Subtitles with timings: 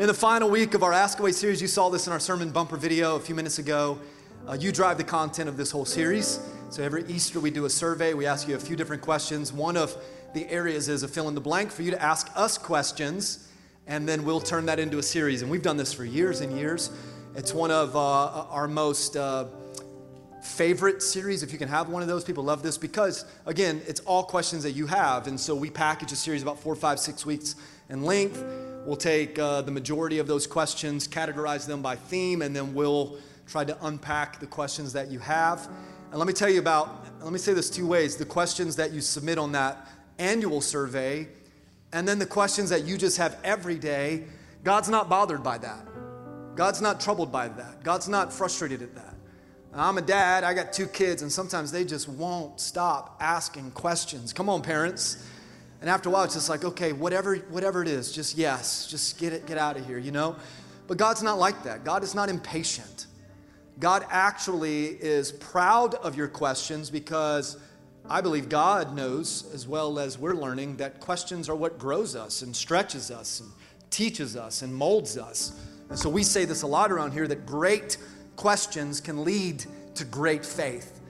[0.00, 2.48] In the final week of our Ask Away series, you saw this in our sermon
[2.48, 3.98] bumper video a few minutes ago.
[4.48, 6.40] Uh, you drive the content of this whole series.
[6.70, 8.14] So every Easter, we do a survey.
[8.14, 9.52] We ask you a few different questions.
[9.52, 9.94] One of
[10.32, 13.46] the areas is a fill in the blank for you to ask us questions,
[13.86, 15.42] and then we'll turn that into a series.
[15.42, 16.90] And we've done this for years and years.
[17.34, 19.48] It's one of uh, our most uh,
[20.42, 22.24] favorite series, if you can have one of those.
[22.24, 25.26] People love this because, again, it's all questions that you have.
[25.26, 27.54] And so we package a series about four, five, six weeks
[27.90, 28.42] in length.
[28.84, 33.18] We'll take uh, the majority of those questions, categorize them by theme, and then we'll
[33.46, 35.68] try to unpack the questions that you have.
[36.10, 38.92] And let me tell you about, let me say this two ways the questions that
[38.92, 39.86] you submit on that
[40.18, 41.28] annual survey,
[41.92, 44.24] and then the questions that you just have every day.
[44.64, 45.86] God's not bothered by that.
[46.54, 47.82] God's not troubled by that.
[47.82, 49.14] God's not frustrated at that.
[49.72, 54.32] I'm a dad, I got two kids, and sometimes they just won't stop asking questions.
[54.32, 55.24] Come on, parents.
[55.80, 59.18] And after a while, it's just like, okay, whatever, whatever it is, just yes, just
[59.18, 60.36] get it, get out of here, you know?
[60.86, 61.84] But God's not like that.
[61.84, 63.06] God is not impatient.
[63.78, 67.56] God actually is proud of your questions because
[68.08, 72.42] I believe God knows, as well as we're learning, that questions are what grows us
[72.42, 73.48] and stretches us and
[73.88, 75.58] teaches us and molds us.
[75.88, 77.96] And so we say this a lot around here that great
[78.36, 79.64] questions can lead
[79.94, 81.00] to great faith.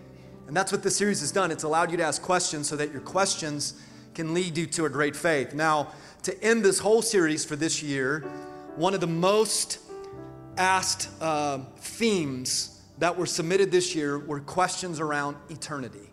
[0.46, 1.50] And that's what this series has done.
[1.50, 3.80] It's allowed you to ask questions so that your questions
[4.14, 5.54] can lead you to a great faith.
[5.54, 8.20] Now, to end this whole series for this year,
[8.76, 9.78] one of the most
[10.56, 16.10] asked uh, themes that were submitted this year were questions around eternity.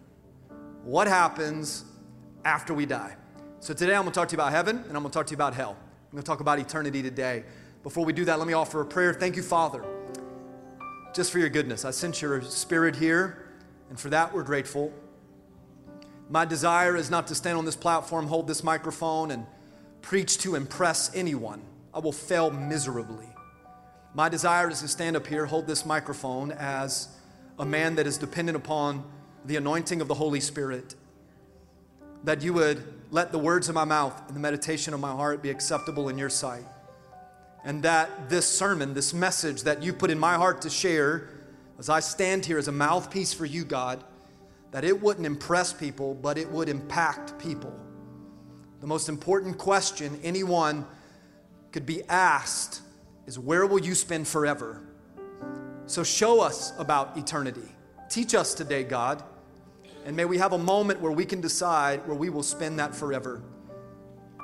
[0.83, 1.83] What happens
[2.45, 3.15] after we die?
[3.59, 5.35] So today I'm to talk to you about heaven and I'm to talk to you
[5.37, 5.75] about hell.
[6.11, 7.43] I'm to talk about eternity today.
[7.83, 9.13] Before we do that, let me offer a prayer.
[9.13, 9.83] Thank you, Father,
[11.13, 11.83] just for your goodness.
[11.83, 13.49] I sent your spirit here,
[13.89, 14.93] and for that we're grateful.
[16.29, 19.45] My desire is not to stand on this platform, hold this microphone, and
[20.01, 21.61] preach to impress anyone.
[21.93, 23.27] I will fail miserably.
[24.13, 27.07] My desire is to stand up here, hold this microphone as
[27.59, 29.03] a man that is dependent upon
[29.45, 30.95] the anointing of the Holy Spirit.
[32.23, 35.41] That you would let the words of my mouth and the meditation of my heart
[35.41, 36.65] be acceptable in your sight.
[37.63, 41.29] And that this sermon, this message that you put in my heart to share,
[41.79, 44.03] as I stand here as a mouthpiece for you, God,
[44.71, 47.73] that it wouldn't impress people, but it would impact people.
[48.79, 50.85] The most important question anyone
[51.71, 52.81] could be asked
[53.25, 54.81] is where will you spend forever?
[55.85, 57.69] So show us about eternity.
[58.09, 59.23] Teach us today, God.
[60.05, 62.95] And may we have a moment where we can decide where we will spend that
[62.95, 63.41] forever.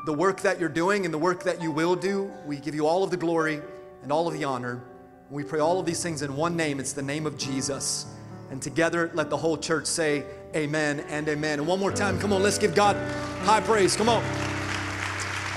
[0.06, 2.86] The work that you're doing and the work that you will do, we give you
[2.86, 3.62] all of the glory
[4.02, 4.84] and all of the honor.
[5.30, 6.80] We pray all of these things in one name.
[6.80, 8.06] It's the name of Jesus.
[8.54, 10.26] And together, let the whole church say,
[10.56, 11.58] Amen and amen.
[11.58, 12.96] And one more time, come on, let's give God
[13.42, 13.96] high praise.
[13.96, 14.24] Come on.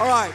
[0.01, 0.33] All right.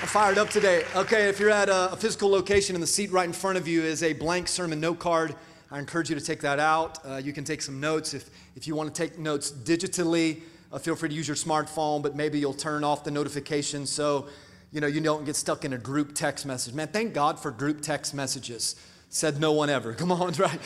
[0.00, 0.84] I'm fired up today.
[0.94, 3.82] Okay, if you're at a, physical location and the seat right in front of you
[3.82, 5.34] is a blank sermon note card,
[5.72, 7.04] I encourage you to take that out.
[7.04, 8.14] Uh, you can take some notes.
[8.14, 10.42] If, if you want to take notes digitally,
[10.72, 14.28] uh, feel free to use your smartphone, but maybe you'll turn off the notifications so
[14.70, 16.74] you know you don't get stuck in a group text message.
[16.74, 18.76] Man, thank God for group text messages.
[19.08, 19.94] Said no one ever.
[19.94, 20.60] Come on, right?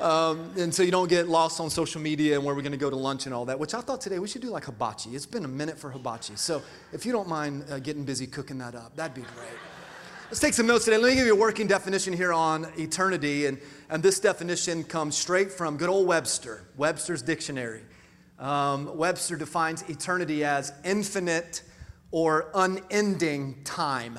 [0.00, 2.78] Um, and so you don't get lost on social media and where we're going to
[2.78, 5.10] go to lunch and all that, which I thought today we should do like hibachi.
[5.10, 6.36] It's been a minute for hibachi.
[6.36, 6.62] So
[6.92, 9.58] if you don't mind uh, getting busy cooking that up, that'd be great.
[10.26, 10.98] Let's take some notes today.
[10.98, 13.46] Let me give you a working definition here on eternity.
[13.46, 13.58] And,
[13.88, 17.82] and this definition comes straight from good old Webster, Webster's dictionary.
[18.38, 21.62] Um, Webster defines eternity as infinite
[22.10, 24.18] or unending time.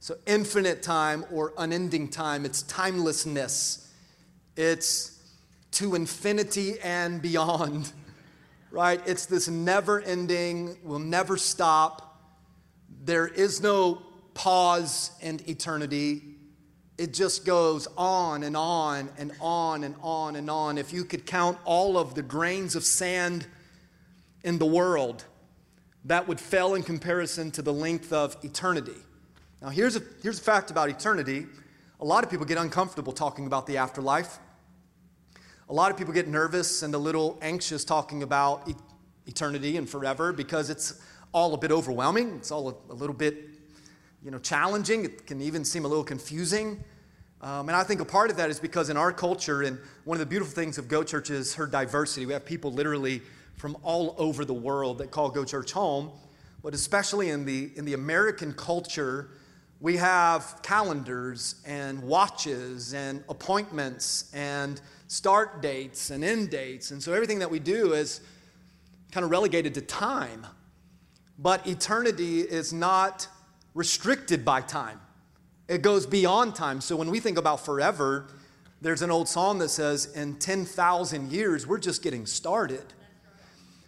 [0.00, 3.87] So, infinite time or unending time, it's timelessness
[4.58, 5.16] it's
[5.70, 7.92] to infinity and beyond,
[8.72, 9.00] right?
[9.06, 12.20] It's this never ending, will never stop.
[13.04, 14.02] There is no
[14.34, 16.22] pause in eternity.
[16.98, 20.76] It just goes on and on and on and on and on.
[20.76, 23.46] If you could count all of the grains of sand
[24.42, 25.24] in the world,
[26.06, 28.96] that would fail in comparison to the length of eternity.
[29.62, 31.46] Now, here's a, here's a fact about eternity
[32.00, 34.38] a lot of people get uncomfortable talking about the afterlife.
[35.70, 38.72] A lot of people get nervous and a little anxious talking about
[39.26, 40.98] eternity and forever because it's
[41.32, 42.36] all a bit overwhelming.
[42.36, 43.50] It's all a, a, little bit,
[44.24, 45.04] you know, challenging.
[45.04, 46.82] It can even seem a little confusing.
[47.42, 50.14] Um, and I think a part of that is because in our culture, and one
[50.14, 52.24] of the beautiful things of Go Church is her diversity.
[52.24, 53.20] We have people literally
[53.56, 56.12] from all over the world that call Go Church home.
[56.62, 59.32] But especially in the, in the American culture,
[59.80, 66.92] we have calendars and watches and appointments and start dates and end dates.
[66.92, 68.20] And so everything that we do is
[69.10, 70.46] kind of relegated to time.
[71.38, 73.26] But eternity is not
[73.74, 75.00] restricted by time,
[75.66, 76.80] it goes beyond time.
[76.80, 78.26] So when we think about forever,
[78.80, 82.84] there's an old song that says, In 10,000 years, we're just getting started.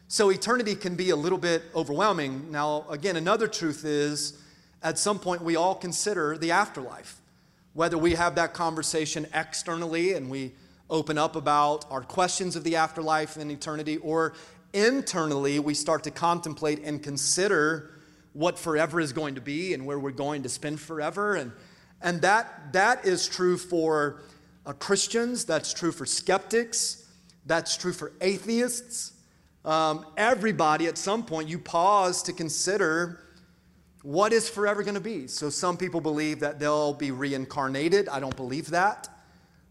[0.08, 2.50] So eternity can be a little bit overwhelming.
[2.50, 4.42] Now, again, another truth is
[4.82, 7.20] at some point we all consider the afterlife.
[7.74, 10.52] Whether we have that conversation externally and we
[10.90, 14.34] open up about our questions of the afterlife and eternity, or
[14.72, 17.90] internally we start to contemplate and consider
[18.32, 21.36] what forever is going to be and where we're going to spend forever.
[21.36, 21.52] And,
[22.02, 24.22] and that, that is true for
[24.66, 27.08] uh, Christians, that's true for skeptics,
[27.46, 29.12] that's true for atheists.
[29.64, 33.20] Um, everybody, at some point, you pause to consider
[34.02, 35.26] what is forever going to be.
[35.26, 38.08] So, some people believe that they'll be reincarnated.
[38.08, 39.08] I don't believe that.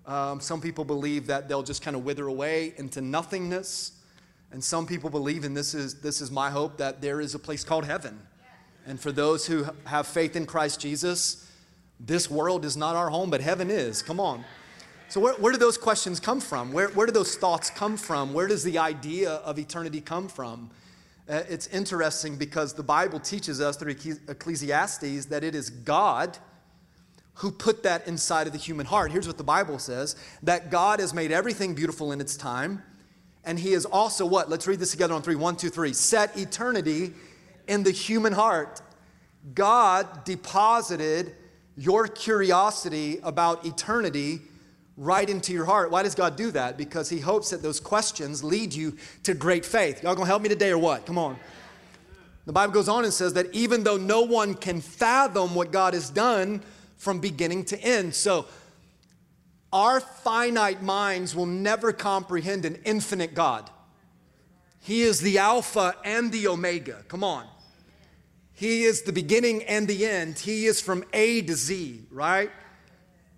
[0.09, 3.91] Um, some people believe that they'll just kind of wither away into nothingness.
[4.51, 7.39] And some people believe, and this is, this is my hope, that there is a
[7.39, 8.19] place called heaven.
[8.87, 11.47] And for those who have faith in Christ Jesus,
[11.99, 14.01] this world is not our home, but heaven is.
[14.01, 14.43] Come on.
[15.09, 16.73] So, where, where do those questions come from?
[16.73, 18.33] Where, where do those thoughts come from?
[18.33, 20.71] Where does the idea of eternity come from?
[21.29, 23.95] Uh, it's interesting because the Bible teaches us through
[24.27, 26.39] Ecclesiastes that it is God
[27.39, 29.11] who put that inside of the human heart.
[29.11, 32.83] Here's what the Bible says that God has made everything beautiful in its time,
[33.45, 34.49] and He is also what?
[34.49, 35.35] Let's read this together on three.
[35.35, 35.93] One, two, three.
[35.93, 37.13] Set eternity
[37.67, 38.81] in the human heart.
[39.53, 41.33] God deposited
[41.77, 44.41] your curiosity about eternity
[44.97, 45.91] right into your heart.
[45.91, 46.77] Why does God do that?
[46.77, 50.03] Because He hopes that those questions lead you to great faith.
[50.03, 51.05] Y'all gonna help me today or what?
[51.05, 51.37] Come on.
[52.45, 55.93] The Bible goes on and says that even though no one can fathom what God
[55.93, 56.61] has done
[56.99, 58.13] from beginning to end.
[58.13, 58.45] So,
[59.71, 63.69] our finite minds will never comprehend an infinite God.
[64.81, 67.03] He is the Alpha and the Omega.
[67.07, 67.47] Come on.
[68.53, 70.37] He is the beginning and the end.
[70.37, 72.51] He is from A to Z, right?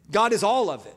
[0.10, 0.96] God is all of it.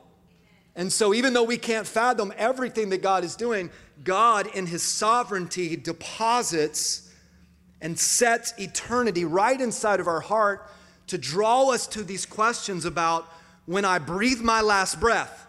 [0.75, 3.69] And so, even though we can't fathom everything that God is doing,
[4.03, 7.13] God, in His sovereignty, deposits
[7.79, 10.67] and sets eternity right inside of our heart
[11.07, 13.27] to draw us to these questions about
[13.65, 15.47] when I breathe my last breath,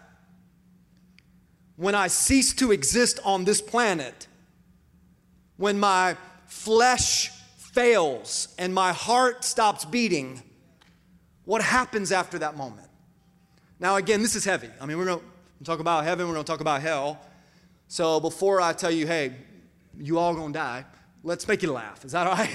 [1.75, 4.27] when I cease to exist on this planet,
[5.57, 6.17] when my
[6.47, 10.41] flesh fails and my heart stops beating,
[11.45, 12.87] what happens after that moment?
[13.79, 14.69] Now, again, this is heavy.
[14.81, 17.19] I mean, we're going to talk about heaven, we're going to talk about hell.
[17.87, 19.33] So before I tell you, hey,
[19.97, 20.85] you all going to die,
[21.23, 22.05] let's make you laugh.
[22.05, 22.49] Is that all right?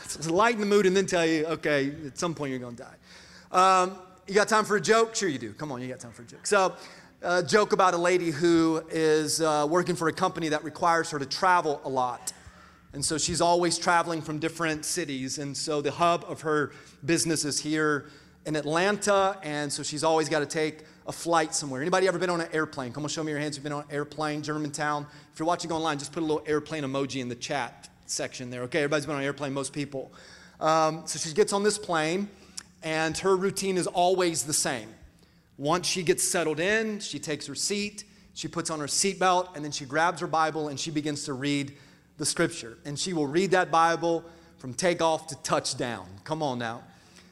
[0.00, 2.84] let's lighten the mood and then tell you, okay, at some point you're going to
[2.84, 3.82] die.
[3.82, 5.14] Um, you got time for a joke?
[5.14, 5.52] Sure, you do.
[5.52, 6.46] Come on, you got time for a joke.
[6.46, 6.74] So,
[7.22, 11.18] a joke about a lady who is uh, working for a company that requires her
[11.18, 12.32] to travel a lot.
[12.92, 15.38] And so she's always traveling from different cities.
[15.38, 16.72] And so the hub of her
[17.04, 18.06] business is here
[18.46, 21.80] in Atlanta, and so she's always got to take a flight somewhere.
[21.80, 22.92] Anybody ever been on an airplane?
[22.92, 23.56] Come on, show me your hands.
[23.56, 25.06] You've been on an airplane, Germantown.
[25.32, 28.62] If you're watching online, just put a little airplane emoji in the chat section there.
[28.62, 30.12] Okay, everybody's been on an airplane, most people.
[30.60, 32.28] Um, so she gets on this plane,
[32.82, 34.88] and her routine is always the same.
[35.58, 38.04] Once she gets settled in, she takes her seat,
[38.34, 41.32] she puts on her seatbelt, and then she grabs her Bible and she begins to
[41.32, 41.72] read
[42.18, 42.76] the scripture.
[42.84, 44.24] And she will read that Bible
[44.58, 46.06] from takeoff to touchdown.
[46.24, 46.82] Come on now.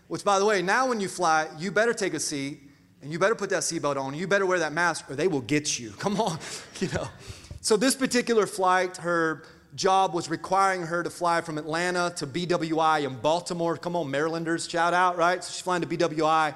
[0.09, 2.63] Which, by the way, now when you fly, you better take a seat
[3.03, 4.15] and you better put that seatbelt on.
[4.15, 5.91] You better wear that mask or they will get you.
[5.99, 6.39] Come on,
[6.81, 7.09] you know.
[7.61, 13.05] So, this particular flight, her job was requiring her to fly from Atlanta to BWI
[13.05, 13.77] in Baltimore.
[13.77, 15.43] Come on, Marylanders, shout out, right?
[15.43, 16.55] So, she's flying to BWI.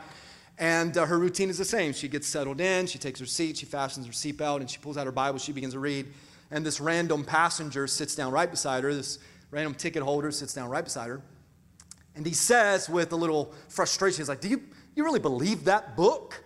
[0.59, 1.93] And uh, her routine is the same.
[1.93, 4.97] She gets settled in, she takes her seat, she fastens her seatbelt, and she pulls
[4.97, 6.07] out her Bible, she begins to read.
[6.51, 8.93] And this random passenger sits down right beside her.
[8.93, 9.19] This
[9.51, 11.21] random ticket holder sits down right beside her.
[12.17, 14.63] And he says with a little frustration, he's like, Do you,
[14.95, 16.43] you really believe that book?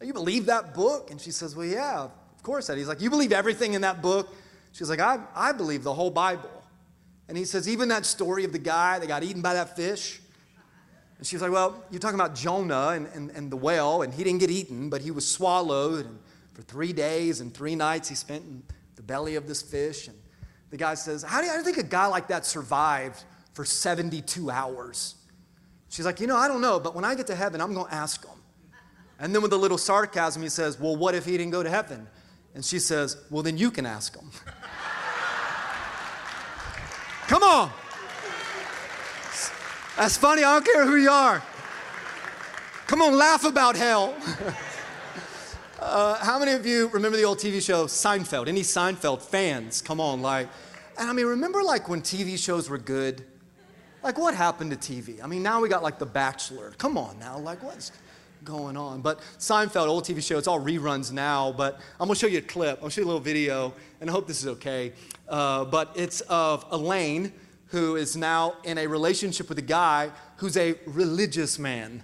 [0.00, 1.10] You believe that book?
[1.10, 2.66] And she says, Well, yeah, of course.
[2.68, 2.78] That.
[2.78, 4.32] He's like, You believe everything in that book?
[4.72, 6.50] She's like, I, I believe the whole Bible.
[7.28, 10.20] And he says, Even that story of the guy that got eaten by that fish?
[11.18, 14.24] And she's like, Well, you're talking about Jonah and, and, and the whale, and he
[14.24, 16.06] didn't get eaten, but he was swallowed.
[16.06, 16.18] And
[16.54, 18.62] for three days and three nights, he spent in
[18.96, 20.08] the belly of this fish.
[20.08, 20.16] And
[20.70, 24.50] the guy says, How do you, you think a guy like that survived for 72
[24.50, 25.16] hours.
[25.88, 27.86] She's like, You know, I don't know, but when I get to heaven, I'm going
[27.86, 28.38] to ask him.
[29.18, 31.70] And then with a little sarcasm, he says, Well, what if he didn't go to
[31.70, 32.06] heaven?
[32.54, 34.30] And she says, Well, then you can ask him.
[37.32, 37.70] Come on.
[39.96, 40.44] That's funny.
[40.44, 41.42] I don't care who you are.
[42.86, 44.14] Come on, laugh about hell.
[45.80, 48.48] uh, how many of you remember the old TV show Seinfeld?
[48.48, 49.80] Any Seinfeld fans?
[49.80, 50.46] Come on, like,
[50.98, 53.24] and I mean, remember like when TV shows were good?
[54.02, 55.24] Like, what happened to TV?
[55.24, 56.74] I mean, now we got like The Bachelor.
[56.76, 57.92] Come on now, like, what's
[58.44, 59.00] going on?
[59.00, 61.50] But Seinfeld, old TV show, it's all reruns now.
[61.50, 62.80] But I'm gonna show you a clip.
[62.82, 64.92] I'll show you a little video, and I hope this is okay.
[65.28, 67.32] Uh, but it's of Elaine,
[67.66, 72.02] who is now in a relationship with a guy who's a religious man.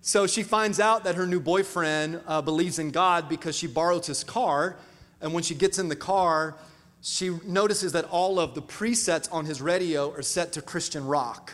[0.00, 4.06] So she finds out that her new boyfriend uh, believes in God because she borrows
[4.06, 4.78] his car.
[5.20, 6.56] And when she gets in the car,
[7.02, 11.52] she notices that all of the presets on his radio are set to Christian rock.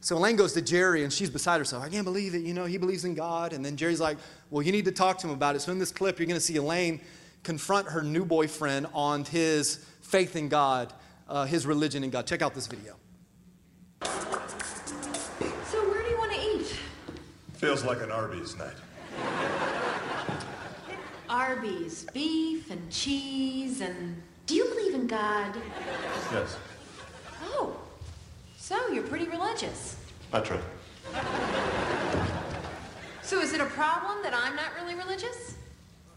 [0.00, 1.84] So Elaine goes to Jerry and she's beside herself.
[1.84, 2.42] I can't believe it.
[2.42, 3.52] You know, he believes in God.
[3.52, 4.18] And then Jerry's like,
[4.50, 5.60] Well, you need to talk to him about it.
[5.60, 7.00] So in this clip, you're going to see Elaine
[7.42, 10.92] confront her new boyfriend on his faith in God,
[11.28, 12.26] uh, his religion in God.
[12.26, 12.96] Check out this video.
[14.02, 14.08] So,
[15.88, 16.76] where do you want to eat?
[17.54, 18.74] Feels like an Arby's night.
[21.28, 25.56] Arby's, beef and cheese, and do you believe in God?
[26.32, 26.56] Yes,
[27.44, 27.76] Oh,
[28.56, 29.96] so you're pretty religious.
[30.32, 30.58] I try.
[33.22, 35.54] So, is it a problem that I'm not really religious?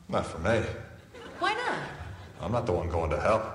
[0.10, 0.64] Not for me.
[1.40, 1.80] Why not?
[2.42, 3.54] I'm not the one going to hell.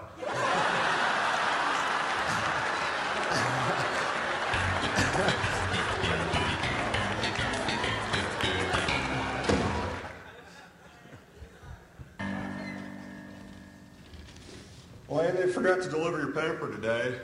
[15.09, 17.19] Well, they forgot to deliver your paper today.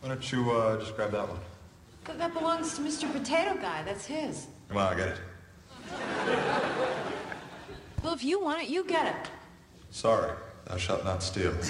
[0.00, 1.38] Why don't you uh, just grab that one?
[2.04, 3.10] But that belongs to Mr.
[3.10, 3.82] Potato Guy.
[3.84, 4.48] That's his.
[4.68, 5.18] Come on, I get it.
[8.02, 9.30] Well, if you want it, you get it.
[9.90, 10.32] Sorry,
[10.66, 11.54] thou shalt not steal.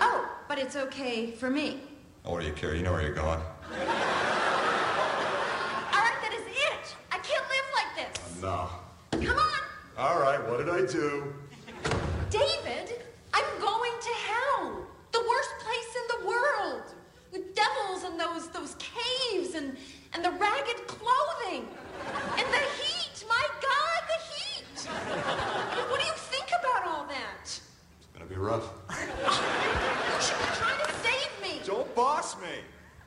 [0.00, 1.80] Oh, but it's okay for me.
[2.24, 2.74] Oh, what do you care?
[2.74, 3.40] You know where you're going.
[3.40, 3.76] All
[6.06, 6.94] right, that is it.
[7.10, 8.42] I can't live like this.
[8.44, 8.80] Oh,
[9.12, 9.26] no.
[9.26, 9.60] Come on.
[9.98, 11.34] All right, what did I do?
[12.30, 13.02] David,
[13.34, 14.86] I'm going to hell.
[15.12, 16.94] The worst place in the world.
[17.32, 19.76] With devils and those those caves and
[20.14, 21.66] and the ragged clothing.
[22.36, 23.24] And the heat.
[23.28, 24.86] My God, the heat.
[25.90, 27.42] What do you think about all that?
[27.44, 28.14] It's
[28.48, 28.62] gonna.
[28.90, 31.60] You should be trying to save me.
[31.64, 32.48] Don't boss me.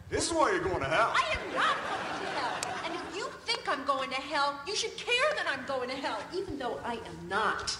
[0.10, 1.13] This is why you're going to hell.
[1.15, 2.83] I am not going to hell.
[2.86, 5.95] And if you think I'm going to hell, you should care that I'm going to
[5.95, 7.77] hell, even though I am not.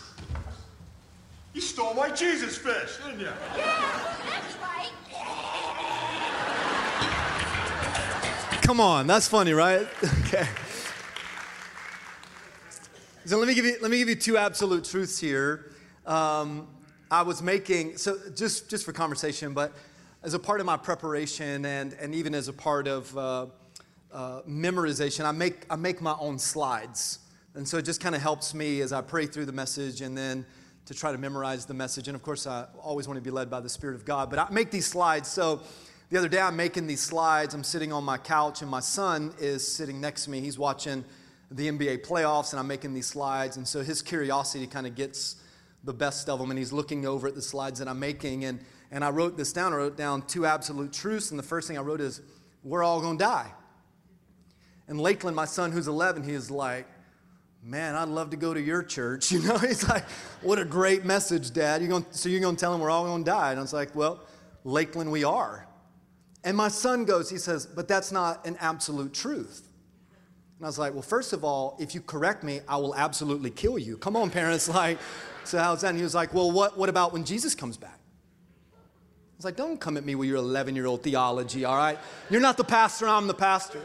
[1.54, 3.26] You stole my Jesus fish, didn't you?
[3.58, 4.92] Yeah, that's right.
[8.62, 9.86] Come on, that's funny, right?
[10.26, 10.48] okay.
[13.26, 15.72] So let me give you let me give you two absolute truths here.
[16.08, 16.68] Um,
[17.12, 19.74] I was making so just just for conversation, but
[20.24, 23.48] as a part of my preparation and and even as a part of uh,
[24.14, 27.20] uh, memorization, I make I make my own slides,
[27.54, 30.18] and so it just kind of helps me as I pray through the message and
[30.18, 30.46] then
[30.86, 32.08] to try to memorize the message.
[32.08, 34.30] And of course, I always want to be led by the Spirit of God.
[34.30, 35.60] But I make these slides so.
[36.12, 37.54] The other day, I'm making these slides.
[37.54, 40.40] I'm sitting on my couch, and my son is sitting next to me.
[40.40, 41.04] He's watching
[41.50, 43.58] the NBA playoffs, and I'm making these slides.
[43.58, 45.41] And so his curiosity kind of gets
[45.84, 48.46] the best of them, and he's looking over at the slides that I'm making.
[48.46, 48.60] And,
[48.92, 49.74] and I wrote this down.
[49.74, 51.32] I wrote down two absolute truths.
[51.32, 52.22] And the first thing I wrote is,
[52.64, 53.52] We're all going to die.
[54.88, 56.88] And Lakeland, my son, who's 11, he is like,
[57.64, 59.32] Man, I'd love to go to your church.
[59.32, 60.08] You know, he's like,
[60.42, 61.82] What a great message, Dad.
[61.82, 63.52] You're going, so you're to tell him we're all going to die.
[63.52, 64.20] And I was like, Well,
[64.64, 65.68] Lakeland, we are.
[66.44, 69.68] And my son goes, he says, but that's not an absolute truth.
[70.58, 73.52] And I was like, well, first of all, if you correct me, I will absolutely
[73.52, 73.98] kill you.
[73.98, 74.68] Come on, parents.
[74.74, 74.98] Like,
[75.44, 75.90] so how's that?
[75.90, 78.00] And he was like, well, what, what about when Jesus comes back?
[78.74, 81.98] I was like, don't come at me with your 11 year old theology, all right?
[82.30, 83.82] You're not the pastor, I'm the pastor.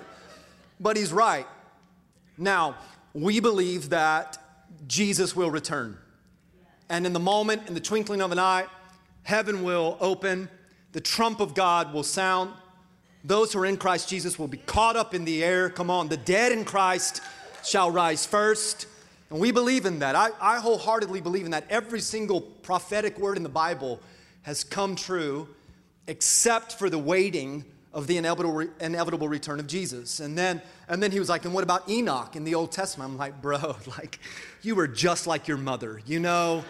[0.79, 1.47] But he's right.
[2.37, 2.77] Now,
[3.15, 4.39] we believe that
[4.87, 5.97] Jesus will return.
[6.89, 8.67] And in the moment, in the twinkling of an eye,
[9.23, 10.49] heaven will open
[10.97, 12.55] the trump of God will sound.
[13.23, 15.69] Those who are in Christ Jesus will be caught up in the air.
[15.69, 17.21] Come on, the dead in Christ
[17.63, 18.87] shall rise first.
[19.30, 20.14] And we believe in that.
[20.14, 21.64] I, I, wholeheartedly believe in that.
[21.68, 24.00] Every single prophetic word in the Bible
[24.42, 25.49] has come true,
[26.06, 30.21] except for the waiting of the inevitable, inevitable return of Jesus.
[30.21, 33.11] And then, and then he was like, and what about Enoch in the Old Testament?
[33.11, 34.21] I'm like, bro, like,
[34.62, 36.62] you were just like your mother, you know?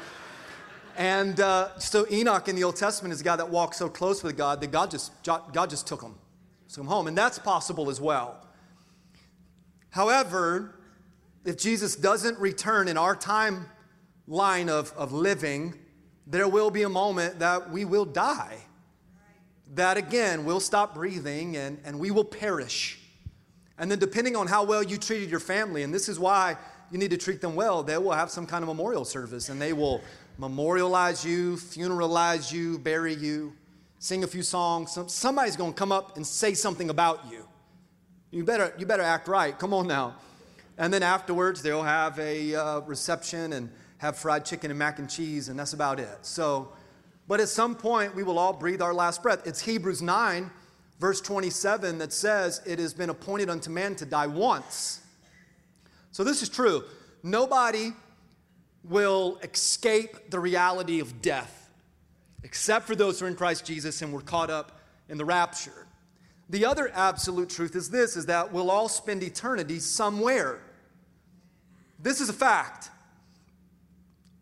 [0.97, 4.23] And uh, so Enoch in the Old Testament is a guy that walked so close
[4.23, 6.15] with God that God just, God just took him,
[6.69, 7.07] took him home.
[7.07, 8.41] And that's possible as well.
[9.91, 10.76] However,
[11.47, 15.75] if Jesus doesn't return in our timeline of, of living,
[16.27, 18.59] there will be a moment that we will die.
[19.75, 22.99] That again, we'll stop breathing and, and we will perish.
[23.79, 26.57] And then, depending on how well you treated your family, and this is why
[26.91, 29.63] you need to treat them well, they will have some kind of memorial service and
[29.63, 30.01] they will
[30.39, 33.53] memorialize you, funeralize you, bury you.
[33.99, 34.93] sing a few songs.
[34.93, 37.47] Some, somebody's to come up and say something about you.
[38.31, 39.57] You better, you better act right.
[39.57, 40.17] Come on now.
[40.79, 45.09] And then afterwards, they'll have a uh, reception and have fried chicken and mac and
[45.09, 46.19] cheese, and that's about it.
[46.23, 46.73] So,
[47.29, 49.47] but at some point, we will all breathe our last breath.
[49.47, 50.51] It's Hebrews 9,
[51.01, 55.01] verse 27, that says, It has been appointed unto man to die once.
[56.13, 56.85] So this is true.
[57.23, 57.93] Nobody
[58.85, 61.71] will escape the reality of death,
[62.43, 65.87] except for those who are in Christ Jesus and were caught up in the rapture.
[66.49, 70.61] The other absolute truth is this is that we'll all spend eternity somewhere.
[72.07, 72.89] This is a fact.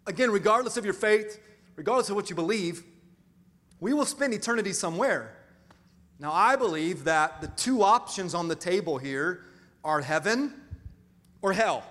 [0.07, 1.41] Again, regardless of your faith,
[1.77, 2.83] regardless of what you believe,
[3.81, 5.35] we will spend eternity somewhere.
[6.19, 9.47] Now, I believe that the two options on the table here
[9.83, 10.53] are heaven
[11.41, 11.85] or hell.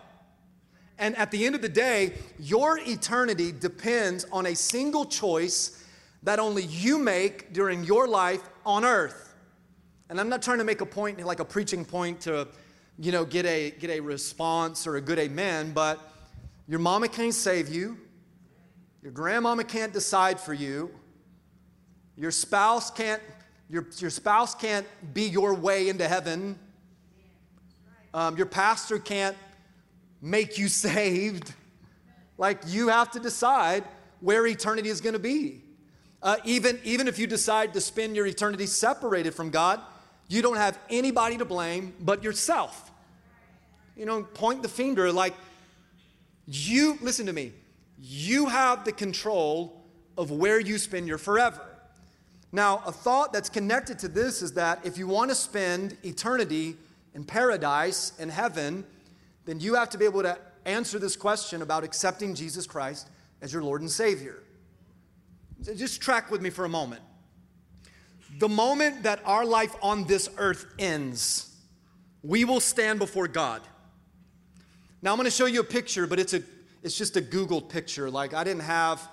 [0.99, 5.83] And at the end of the day, your eternity depends on a single choice
[6.21, 9.33] that only you make during your life on earth.
[10.07, 12.47] And I'm not trying to make a point, like a preaching point to,
[12.99, 15.99] you know, get a, get a response or a good amen, but
[16.67, 17.97] your mama can't save you.
[19.01, 20.91] Your grandmama can't decide for you.
[22.15, 23.21] Your spouse can't,
[23.69, 26.57] your, your spouse can't be your way into heaven.
[28.13, 29.35] Um, your pastor can't
[30.21, 31.51] make you saved.
[32.37, 33.83] Like you have to decide
[34.21, 35.61] where eternity is going to be.
[36.21, 39.81] Uh, even, even if you decide to spend your eternity separated from God,
[40.27, 42.91] you don't have anybody to blame but yourself.
[43.95, 45.33] You know, point the finger like
[46.47, 47.53] you, listen to me,
[47.99, 49.81] you have the control
[50.17, 51.61] of where you spend your forever.
[52.51, 56.75] Now, a thought that's connected to this is that if you want to spend eternity
[57.15, 58.85] in paradise, in heaven,
[59.45, 63.09] then you have to be able to answer this question about accepting Jesus Christ
[63.41, 64.43] as your Lord and Savior.
[65.75, 67.01] Just track with me for a moment.
[68.39, 71.55] The moment that our life on this earth ends,
[72.23, 73.61] we will stand before God.
[75.01, 76.41] Now, I'm going to show you a picture, but it's, a,
[76.81, 78.09] it's just a Googled picture.
[78.09, 79.07] Like, I didn't have,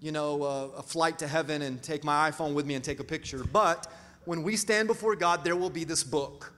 [0.00, 3.00] you know, a, a flight to heaven and take my iPhone with me and take
[3.00, 3.42] a picture.
[3.44, 3.86] But
[4.24, 6.52] when we stand before God, there will be this book.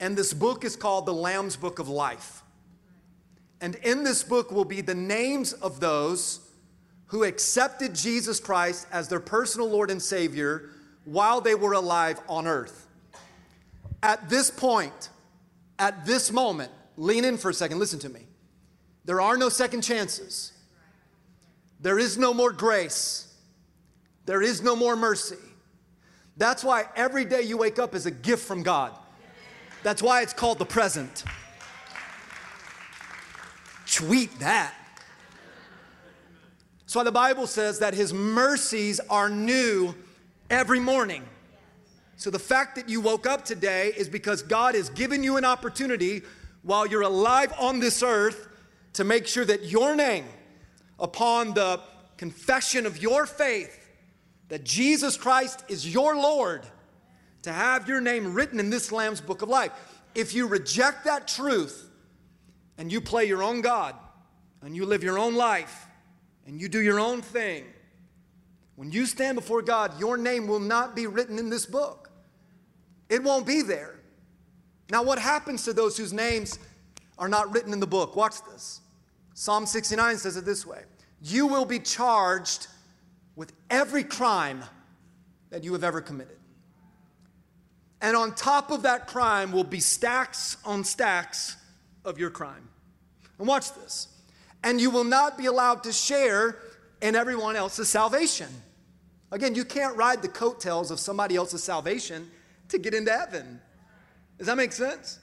[0.00, 2.42] And this book is called the Lamb's Book of Life.
[3.60, 6.45] And in this book will be the names of those
[7.08, 10.70] who accepted Jesus Christ as their personal Lord and Savior
[11.04, 12.86] while they were alive on earth.
[14.02, 15.10] At this point,
[15.78, 18.22] at this moment, lean in for a second, listen to me.
[19.04, 20.52] There are no second chances.
[21.80, 23.32] There is no more grace.
[24.24, 25.36] There is no more mercy.
[26.36, 28.92] That's why every day you wake up is a gift from God.
[29.82, 31.24] That's why it's called the present.
[33.86, 34.74] Tweet that.
[36.86, 39.94] So the Bible says that his mercies are new
[40.48, 41.24] every morning.
[42.16, 45.44] So the fact that you woke up today is because God has given you an
[45.44, 46.22] opportunity
[46.62, 48.48] while you're alive on this earth
[48.94, 50.24] to make sure that your name,
[50.98, 51.80] upon the
[52.16, 53.90] confession of your faith,
[54.48, 56.62] that Jesus Christ is your Lord,
[57.42, 59.72] to have your name written in this Lamb's book of life.
[60.14, 61.90] If you reject that truth
[62.78, 63.96] and you play your own God
[64.62, 65.86] and you live your own life
[66.46, 67.64] and you do your own thing,
[68.76, 72.10] when you stand before God, your name will not be written in this book.
[73.08, 73.98] It won't be there.
[74.90, 76.58] Now, what happens to those whose names
[77.18, 78.14] are not written in the book?
[78.14, 78.80] Watch this.
[79.34, 80.82] Psalm 69 says it this way
[81.20, 82.68] You will be charged
[83.34, 84.62] with every crime
[85.50, 86.36] that you have ever committed.
[88.00, 91.56] And on top of that crime will be stacks on stacks
[92.04, 92.68] of your crime.
[93.38, 94.08] And watch this.
[94.66, 96.58] And you will not be allowed to share
[97.00, 98.48] in everyone else's salvation.
[99.30, 102.28] Again, you can't ride the coattails of somebody else's salvation
[102.70, 103.60] to get into heaven.
[104.38, 105.20] Does that make sense?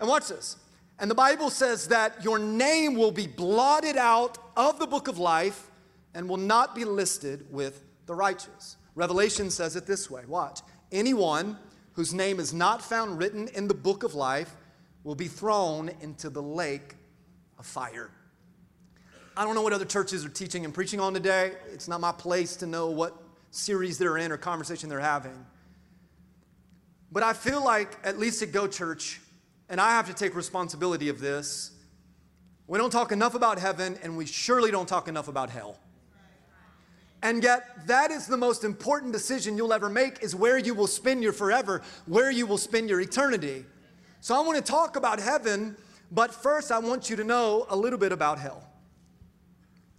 [0.00, 0.56] And watch this.
[0.98, 5.18] And the Bible says that your name will be blotted out of the book of
[5.18, 5.70] life
[6.12, 8.78] and will not be listed with the righteous.
[8.96, 10.58] Revelation says it this way watch.
[10.90, 11.56] Anyone
[11.92, 14.56] whose name is not found written in the book of life
[15.04, 16.96] will be thrown into the lake
[17.62, 18.10] of fire.
[19.36, 21.52] I don't know what other churches are teaching and preaching on today.
[21.72, 23.16] It's not my place to know what
[23.52, 25.46] series they're in or conversation they're having.
[27.12, 29.20] But I feel like, at least at Go Church,
[29.68, 31.70] and I have to take responsibility of this,
[32.66, 35.78] we don't talk enough about heaven, and we surely don't talk enough about hell.
[37.22, 40.88] And yet, that is the most important decision you'll ever make is where you will
[40.88, 43.64] spend your forever, where you will spend your eternity.
[44.20, 45.76] So I want to talk about heaven,
[46.12, 48.62] but first I want you to know a little bit about hell.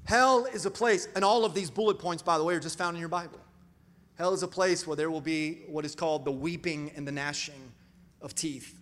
[0.06, 2.78] Hell is a place, and all of these bullet points, by the way, are just
[2.78, 3.40] found in your Bible.
[4.16, 7.12] Hell is a place where there will be what is called the weeping and the
[7.12, 7.72] gnashing
[8.22, 8.80] of teeth.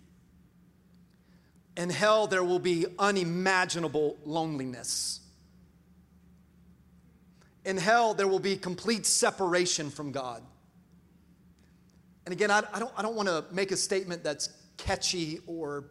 [1.76, 5.20] In hell, there will be unimaginable loneliness.
[7.64, 10.42] In hell, there will be complete separation from God.
[12.26, 15.84] And again, I, I don't, I don't want to make a statement that's catchy or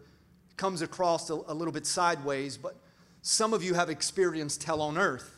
[0.62, 2.76] comes across a, a little bit sideways, but
[3.24, 5.36] some of you have experienced hell on earth.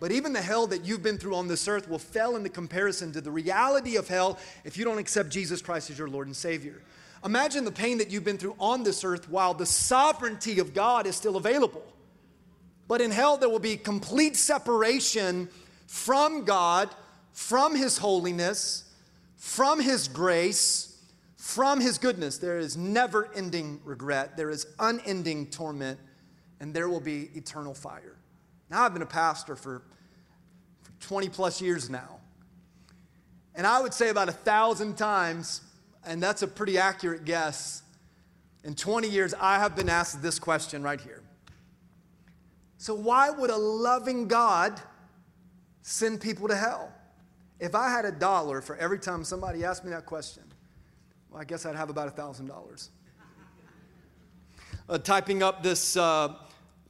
[0.00, 2.50] But even the hell that you've been through on this earth will fail in the
[2.50, 6.26] comparison to the reality of hell if you don't accept Jesus Christ as your Lord
[6.26, 6.82] and Savior.
[7.24, 11.06] Imagine the pain that you've been through on this earth while the sovereignty of God
[11.06, 11.82] is still available.
[12.86, 15.48] But in hell, there will be complete separation
[15.86, 16.90] from God,
[17.32, 18.84] from His holiness,
[19.38, 20.89] from His grace,
[21.40, 22.38] from His goodness.
[22.38, 25.98] There is never ending regret, there is unending torment,
[26.60, 28.16] and there will be eternal fire.
[28.70, 29.82] Now, I've been a pastor for,
[30.82, 32.18] for 20 plus years now.
[33.54, 35.62] And I would say about a thousand times
[36.04, 37.82] and that's a pretty accurate guess.
[38.64, 41.22] In 20 years, I have been asked this question right here.
[42.78, 44.80] So, why would a loving God
[45.82, 46.92] send people to hell?
[47.58, 50.42] If I had a dollar for every time somebody asked me that question,
[51.30, 52.88] well, I guess I'd have about a $1,000.
[54.88, 56.34] Uh, typing up this uh,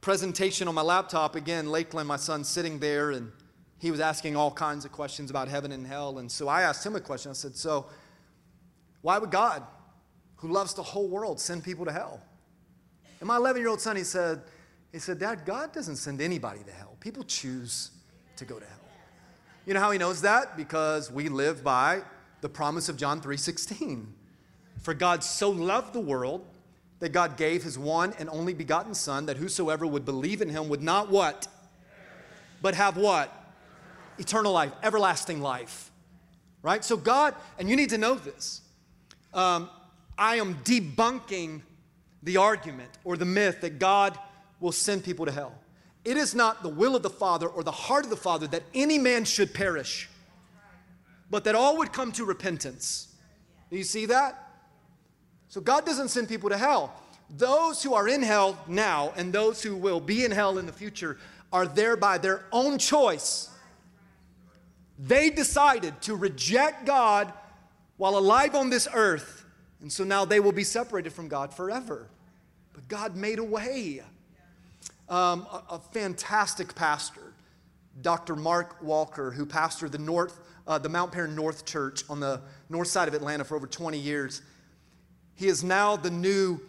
[0.00, 3.30] presentation on my laptop, again, Lakeland, my son, sitting there, and
[3.78, 6.18] he was asking all kinds of questions about heaven and hell.
[6.18, 7.30] And so I asked him a question.
[7.30, 7.86] I said, So,
[9.02, 9.62] why would God,
[10.36, 12.22] who loves the whole world, send people to hell?
[13.20, 14.40] And my 11 year old son, he said,
[14.92, 16.96] he said, Dad, God doesn't send anybody to hell.
[17.00, 17.90] People choose
[18.36, 18.76] to go to hell.
[19.66, 20.56] You know how he knows that?
[20.56, 22.02] Because we live by
[22.40, 24.14] the promise of John three 3:16.
[24.80, 26.44] For God so loved the world
[27.00, 30.68] that God gave his one and only begotten son that whosoever would believe in him
[30.68, 31.48] would not what?
[32.62, 33.34] But have what?
[34.18, 35.90] Eternal life, everlasting life.
[36.62, 36.84] Right?
[36.84, 38.62] So God, and you need to know this
[39.32, 39.70] um,
[40.18, 41.62] I am debunking
[42.22, 44.18] the argument or the myth that God
[44.60, 45.54] will send people to hell.
[46.04, 48.62] It is not the will of the Father or the heart of the Father that
[48.74, 50.08] any man should perish,
[51.30, 53.14] but that all would come to repentance.
[53.70, 54.49] Do you see that?
[55.50, 56.94] So God doesn't send people to hell.
[57.28, 60.72] Those who are in hell now and those who will be in hell in the
[60.72, 61.18] future
[61.52, 63.50] are there by their own choice.
[64.96, 67.32] They decided to reject God
[67.96, 69.44] while alive on this earth.
[69.82, 72.08] And so now they will be separated from God forever.
[72.72, 74.02] But God made a way.
[75.08, 77.32] Um, a, a, fantastic pastor,
[78.00, 78.36] Dr.
[78.36, 82.86] Mark Walker, who pastored the North, uh, the Mount Paran North Church on the north
[82.86, 84.42] side of Atlanta for over 20 years.
[85.40, 86.60] He is now the new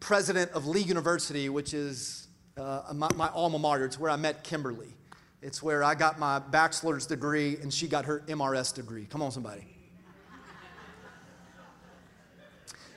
[0.00, 3.84] president of Lee University, which is uh, my, my alma mater.
[3.84, 4.94] It's where I met Kimberly.
[5.42, 9.04] It's where I got my bachelor's degree and she got her MRS degree.
[9.04, 9.62] Come on, somebody.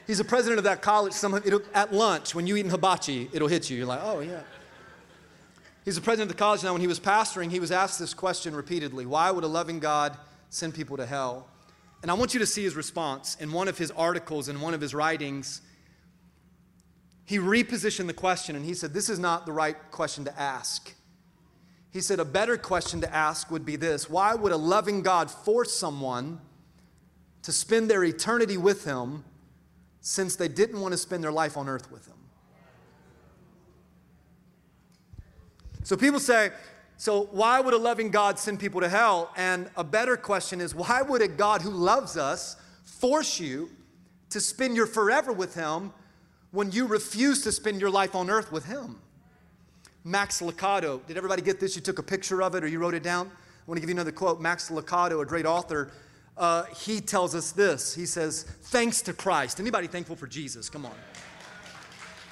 [0.07, 1.11] He's the president of that college.
[1.11, 1.43] Some,
[1.73, 3.79] at lunch, when you eat in hibachi, it'll hit you.
[3.79, 4.39] You're like, oh, yeah.
[5.83, 6.71] He's the president of the college now.
[6.71, 10.15] When he was pastoring, he was asked this question repeatedly Why would a loving God
[10.49, 11.50] send people to hell?
[12.01, 13.35] And I want you to see his response.
[13.39, 15.61] In one of his articles, in one of his writings,
[17.25, 20.93] he repositioned the question and he said, This is not the right question to ask.
[21.91, 25.29] He said, A better question to ask would be this Why would a loving God
[25.29, 26.39] force someone
[27.43, 29.23] to spend their eternity with him
[30.01, 32.15] since they didn't want to spend their life on earth with him.
[35.83, 36.51] So people say,
[37.01, 39.31] so why would a loving God send people to hell?
[39.35, 43.71] And a better question is, why would a God who loves us force you
[44.29, 45.93] to spend your forever with him
[46.51, 48.99] when you refuse to spend your life on earth with him?
[50.03, 51.75] Max Lucado, did everybody get this?
[51.75, 53.25] You took a picture of it or you wrote it down?
[53.25, 53.31] I
[53.65, 54.39] want to give you another quote.
[54.39, 55.91] Max Lucado, a great author,
[56.37, 57.95] uh, he tells us this.
[57.95, 59.59] He says, thanks to Christ.
[59.59, 60.69] Anybody thankful for Jesus?
[60.69, 60.93] Come on.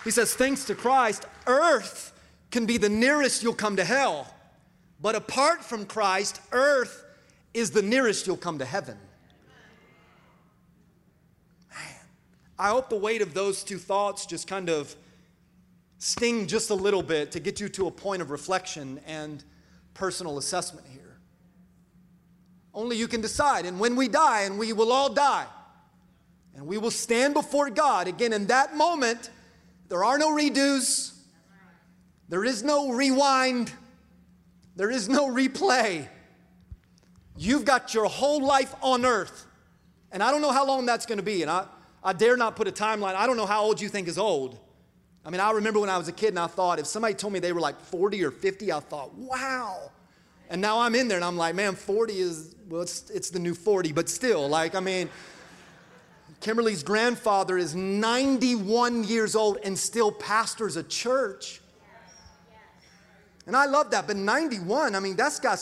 [0.03, 2.13] He says, thanks to Christ, earth
[2.51, 4.31] can be the nearest you'll come to hell.
[5.01, 7.05] But apart from Christ, earth
[7.53, 8.97] is the nearest you'll come to heaven.
[11.73, 11.95] Man,
[12.57, 14.95] I hope the weight of those two thoughts just kind of
[15.97, 19.43] sting just a little bit to get you to a point of reflection and
[19.93, 21.17] personal assessment here.
[22.73, 23.65] Only you can decide.
[23.65, 25.47] And when we die, and we will all die,
[26.55, 29.29] and we will stand before God again in that moment,
[29.87, 31.13] there are no redos,
[32.27, 33.71] there is no rewind,
[34.79, 36.07] there is no replay.
[37.35, 39.45] You've got your whole life on earth.
[40.09, 41.41] And I don't know how long that's going to be.
[41.41, 41.65] And I,
[42.01, 43.13] I dare not put a timeline.
[43.13, 44.57] I don't know how old you think is old.
[45.25, 47.33] I mean, I remember when I was a kid and I thought if somebody told
[47.33, 49.91] me they were like 40 or 50, I thought, wow.
[50.49, 53.39] And now I'm in there and I'm like, man, 40 is, well, it's, it's the
[53.39, 55.09] new 40, but still, like, I mean,
[56.39, 61.59] Kimberly's grandfather is 91 years old and still pastors a church.
[63.49, 65.59] And I love that, but 91, I mean, that's got,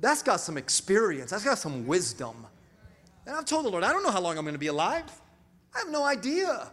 [0.00, 2.46] that's got some experience, that's got some wisdom.
[3.26, 5.04] And I've told the Lord, I don't know how long I'm going to be alive.
[5.76, 6.70] I have no idea.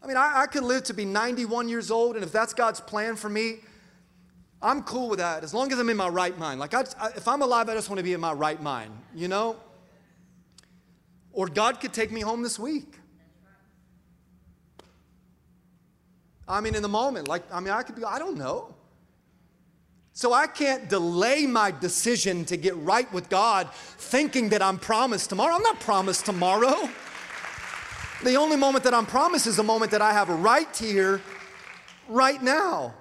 [0.00, 2.78] I mean, I, I could live to be 91 years old, and if that's God's
[2.78, 3.56] plan for me,
[4.62, 6.60] I'm cool with that as long as I'm in my right mind.
[6.60, 8.92] Like, I, I, if I'm alive, I just want to be in my right mind,
[9.16, 9.56] you know?
[11.32, 12.94] Or God could take me home this week.
[16.46, 18.76] I mean, in the moment, like, I mean, I could be, I don't know.
[20.20, 25.30] So I can't delay my decision to get right with God thinking that I'm promised
[25.30, 25.54] tomorrow.
[25.54, 26.90] I'm not promised tomorrow.
[28.22, 31.22] The only moment that I'm promised is the moment that I have a right here,
[32.06, 32.92] right now.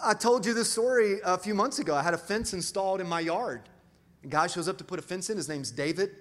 [0.00, 1.96] I told you this story a few months ago.
[1.96, 3.62] I had a fence installed in my yard.
[4.22, 5.36] A guy shows up to put a fence in.
[5.36, 6.12] His name's David.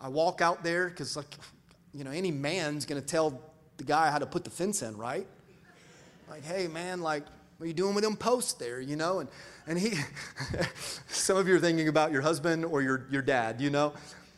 [0.00, 1.34] I walk out there because, like,
[1.92, 3.38] you know, any man's going to tell
[3.76, 5.26] the guy how to put the fence in, right?
[6.30, 7.24] Like, hey, man, like,
[7.64, 9.20] what are you doing with them posts there, you know?
[9.20, 9.28] And,
[9.66, 9.94] and he,
[11.08, 13.94] some of you are thinking about your husband or your, your dad, you know?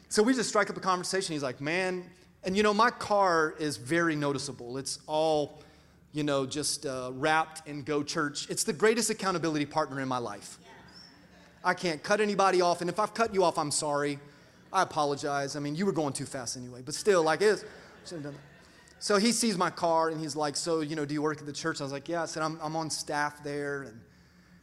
[0.09, 1.33] So we just strike up a conversation.
[1.33, 2.05] He's like, man,
[2.45, 4.79] and you know, my car is very noticeable.
[4.79, 5.61] It's all,
[6.12, 8.49] you know, just uh, wrapped in Go Church.
[8.49, 10.59] It's the greatest accountability partner in my life.
[11.65, 14.21] I can't cut anybody off, and if I've cut you off, I'm sorry.
[14.73, 15.57] I apologize.
[15.57, 17.65] I mean, you were going too fast anyway, but still, like, it is.
[19.07, 21.47] So he sees my car and he's like, So, you know, do you work at
[21.47, 21.81] the church?
[21.81, 22.25] I was like, Yeah.
[22.25, 23.83] I said, I'm, I'm on staff there.
[23.83, 23.92] And,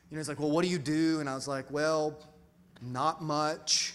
[0.09, 1.21] you know, he's like, Well, what do you do?
[1.21, 2.19] And I was like, Well,
[2.81, 3.93] not much.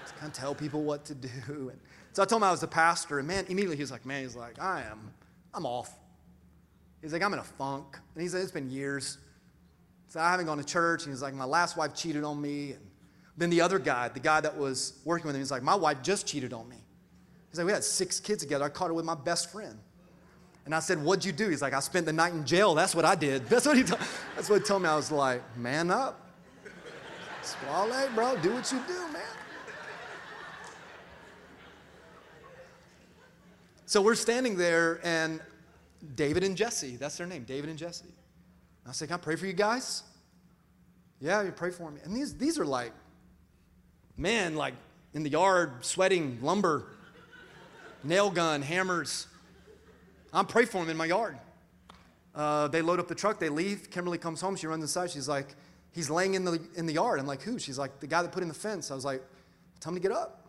[0.00, 1.28] Just kind of tell people what to do.
[1.46, 1.78] And
[2.14, 4.22] so I told him I was a pastor, and man, immediately he was like, man,
[4.22, 5.12] he's like, I am,
[5.52, 5.92] I'm off.
[7.02, 7.98] He's like, I'm in a funk.
[8.14, 9.18] And he's like, it's been years.
[10.08, 11.04] So I haven't gone to church.
[11.04, 12.72] And he's like, my last wife cheated on me.
[12.72, 12.80] And
[13.36, 15.98] then the other guy, the guy that was working with him, he's like, my wife
[16.02, 16.78] just cheated on me.
[17.50, 18.64] He's like, we had six kids together.
[18.64, 19.76] I caught her with my best friend.
[20.64, 21.48] And I said, what'd you do?
[21.48, 22.74] He's like, I spent the night in jail.
[22.74, 23.46] That's what I did.
[23.48, 24.00] That's what he, told,
[24.36, 24.88] that's what he told me.
[24.88, 26.28] I was like, man up.
[27.42, 28.36] Swallow, bro.
[28.36, 29.22] Do what you do, man.
[33.86, 35.40] So we're standing there, and
[36.14, 38.14] David and Jesse, that's their name, David and Jesse.
[38.86, 40.04] I said, Can I pray for you guys?
[41.20, 42.00] Yeah, you pray for me.
[42.04, 42.92] And these, these are like,
[44.16, 44.74] man, like
[45.12, 46.86] in the yard, sweating, lumber,
[48.02, 49.26] nail gun, hammers.
[50.32, 51.36] I'm praying for them in my yard.
[52.34, 53.90] Uh, they load up the truck, they leave.
[53.90, 55.10] Kimberly comes home, she runs inside.
[55.10, 55.54] She's like,
[55.92, 57.18] He's laying in the, in the yard.
[57.18, 57.58] I'm like, Who?
[57.58, 58.90] She's like, The guy that put in the fence.
[58.90, 59.22] I was like,
[59.80, 60.46] Tell him to get up.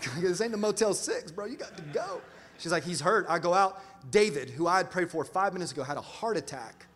[0.20, 1.46] this ain't the Motel 6, bro.
[1.46, 2.20] You got to go.
[2.58, 3.26] She's like, he's hurt.
[3.28, 3.82] I go out.
[4.10, 6.86] David, who I had prayed for five minutes ago, had a heart attack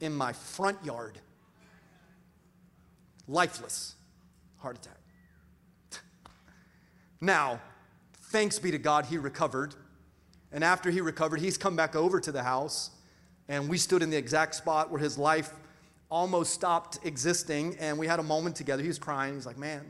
[0.00, 1.18] in my front yard.
[3.26, 3.94] Lifeless
[4.58, 4.98] heart attack.
[7.20, 7.60] now,
[8.28, 9.74] thanks be to God, he recovered.
[10.52, 12.90] And after he recovered, he's come back over to the house.
[13.48, 15.52] And we stood in the exact spot where his life
[16.10, 17.76] almost stopped existing.
[17.78, 18.82] And we had a moment together.
[18.82, 19.34] He was crying.
[19.34, 19.80] He's like, man,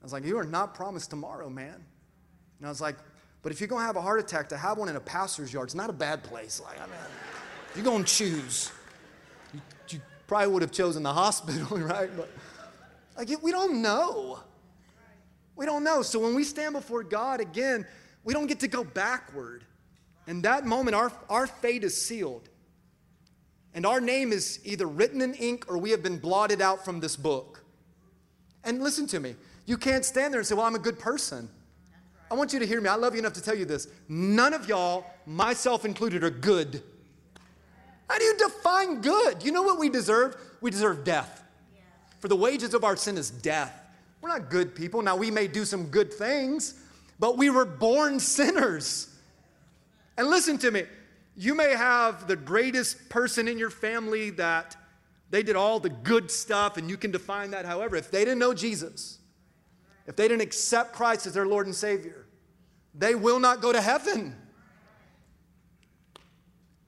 [0.00, 1.74] I was like, You are not promised tomorrow, man.
[2.58, 2.96] And I was like,
[3.42, 5.52] But if you're going to have a heart attack, to have one in a pastor's
[5.52, 6.60] yard, it's not a bad place.
[6.60, 6.94] Like, I mean,
[7.74, 8.72] you're going to choose.
[9.52, 12.10] You, you, probably would have chosen the hospital, right?
[12.16, 12.30] But
[13.16, 14.40] like, we don't know.
[15.56, 16.02] We don't know.
[16.02, 17.86] So when we stand before God again,
[18.24, 19.64] we don't get to go backward.
[20.26, 22.48] In that moment, our, our fate is sealed.
[23.74, 27.00] And our name is either written in ink or we have been blotted out from
[27.00, 27.62] this book.
[28.64, 29.36] And listen to me
[29.66, 31.48] you can't stand there and say, Well, I'm a good person.
[32.30, 32.88] I want you to hear me.
[32.88, 33.88] I love you enough to tell you this.
[34.08, 36.82] None of y'all, myself included, are good.
[38.08, 39.44] How do you define good?
[39.44, 40.36] You know what we deserve?
[40.60, 41.44] We deserve death.
[42.18, 43.79] For the wages of our sin is death.
[44.20, 45.02] We're not good people.
[45.02, 46.74] Now, we may do some good things,
[47.18, 49.08] but we were born sinners.
[50.16, 50.84] And listen to me.
[51.36, 54.76] You may have the greatest person in your family that
[55.30, 57.96] they did all the good stuff, and you can define that however.
[57.96, 59.18] If they didn't know Jesus,
[60.06, 62.26] if they didn't accept Christ as their Lord and Savior,
[62.94, 64.36] they will not go to heaven.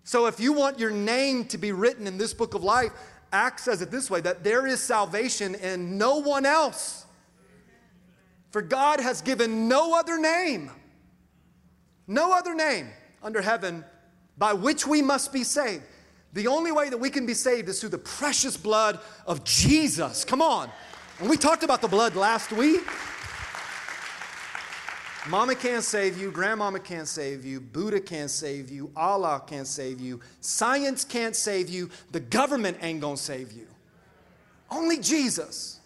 [0.04, 2.90] So if you want your name to be written in this book of life,
[3.32, 7.01] Acts says it this way that there is salvation in no one else.
[8.52, 10.70] For God has given no other name,
[12.06, 12.86] no other name
[13.22, 13.82] under heaven
[14.36, 15.82] by which we must be saved.
[16.34, 20.22] The only way that we can be saved is through the precious blood of Jesus.
[20.24, 20.70] Come on.
[21.18, 22.82] And we talked about the blood last week.
[25.28, 30.00] Mama can't save you, grandmama can't save you, Buddha can't save you, Allah can't save
[30.00, 33.68] you, science can't save you, the government ain't gonna save you.
[34.68, 35.78] Only Jesus.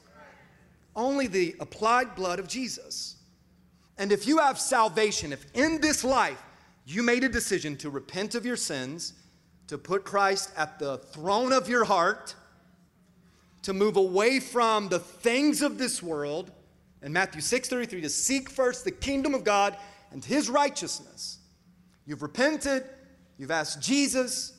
[0.97, 3.17] Only the applied blood of Jesus.
[3.99, 6.43] And if you have salvation, if in this life
[6.87, 9.13] you made a decision to repent of your sins,
[9.69, 12.35] to put Christ at the throne of your heart,
[13.63, 16.51] to move away from the things of this world,
[17.03, 19.77] in Matthew 6:33 to seek first the kingdom of God
[20.11, 21.39] and his righteousness.
[22.07, 22.85] You've repented,
[23.39, 24.53] you've asked Jesus.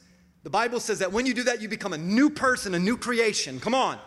[0.43, 2.97] The Bible says that when you do that you become a new person, a new
[2.97, 3.59] creation.
[3.59, 3.99] Come on.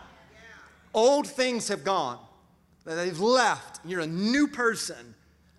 [0.93, 2.19] Old things have gone.
[2.85, 3.81] They've left.
[3.85, 5.15] You're a new person.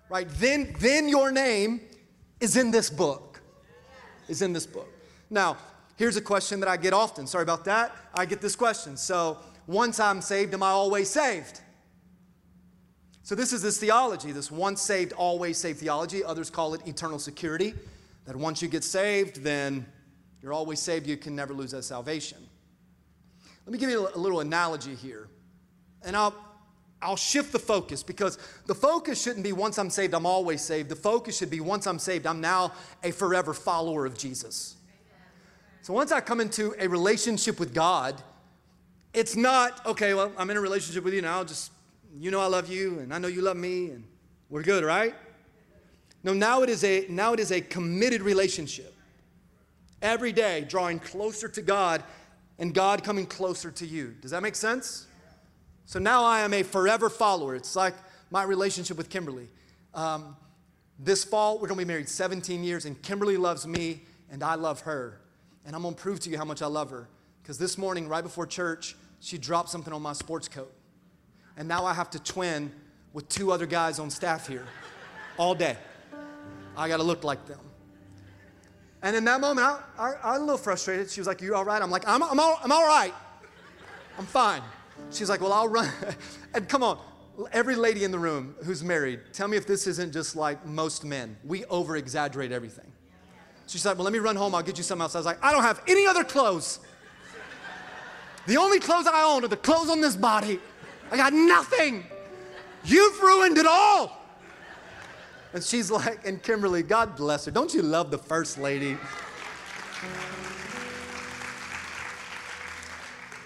[0.09, 0.27] Right?
[0.29, 1.81] Then then your name
[2.39, 3.41] is in this book.
[4.27, 4.89] Is in this book.
[5.29, 5.57] Now,
[5.97, 7.27] here's a question that I get often.
[7.27, 7.95] Sorry about that.
[8.13, 8.97] I get this question.
[8.97, 11.61] So, once I'm saved, am I always saved?
[13.23, 16.23] So, this is this theology, this once saved, always saved theology.
[16.23, 17.73] Others call it eternal security,
[18.25, 19.85] that once you get saved, then
[20.41, 22.39] you're always saved, you can never lose that salvation.
[23.65, 25.27] Let me give you a little analogy here.
[26.03, 26.35] And I'll,
[27.01, 30.89] I'll shift the focus because the focus shouldn't be once I'm saved, I'm always saved.
[30.89, 34.75] The focus should be once I'm saved, I'm now a forever follower of Jesus.
[35.83, 38.21] So once I come into a relationship with God,
[39.13, 41.71] it's not, okay, well, I'm in a relationship with you now, just
[42.17, 44.03] you know I love you and I know you love me and
[44.49, 45.15] we're good, right?
[46.23, 48.93] No, now it is a now it is a committed relationship.
[50.01, 52.03] Every day drawing closer to God
[52.61, 54.15] and God coming closer to you.
[54.21, 55.07] Does that make sense?
[55.85, 57.55] So now I am a forever follower.
[57.55, 57.95] It's like
[58.29, 59.49] my relationship with Kimberly.
[59.93, 60.37] Um,
[60.97, 64.79] this fall, we're gonna be married 17 years, and Kimberly loves me, and I love
[64.81, 65.19] her.
[65.65, 67.09] And I'm gonna prove to you how much I love her.
[67.43, 70.73] Because this morning, right before church, she dropped something on my sports coat
[71.57, 72.71] and now I have to twin
[73.13, 74.65] with two other guys on staff here
[75.37, 75.77] all day.
[76.77, 77.59] I got to look like them.
[79.03, 81.09] And in that moment, I, I, I, was a little frustrated.
[81.09, 81.81] She was like, You all right?
[81.81, 83.13] I'm like, I'm, I'm, all, I'm all right.
[84.17, 84.61] I'm fine.
[85.09, 85.89] She's like, Well, I'll run.
[86.53, 86.99] and come on,
[87.51, 91.03] every lady in the room who's married, tell me if this isn't just like most
[91.03, 91.35] men.
[91.43, 92.91] We over exaggerate everything.
[93.65, 94.53] She's like, Well, let me run home.
[94.53, 95.15] I'll get you something else.
[95.15, 96.79] I was like, I don't have any other clothes.
[98.47, 100.59] The only clothes I own are the clothes on this body.
[101.11, 102.05] I got nothing.
[102.83, 104.20] You've ruined it all.
[105.53, 107.51] And she's like, and Kimberly, God bless her.
[107.51, 108.97] Don't you love the first lady?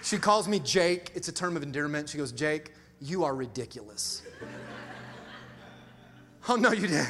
[0.03, 1.11] She calls me Jake.
[1.15, 2.09] It's a term of endearment.
[2.09, 4.21] She goes, Jake, you are ridiculous.
[6.47, 7.09] oh, no, you didn't.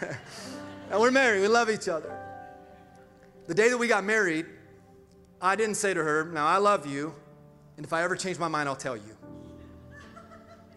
[0.90, 1.40] and we're married.
[1.40, 2.16] We love each other.
[3.48, 4.46] The day that we got married,
[5.42, 7.12] I didn't say to her, Now I love you,
[7.76, 9.16] and if I ever change my mind, I'll tell you.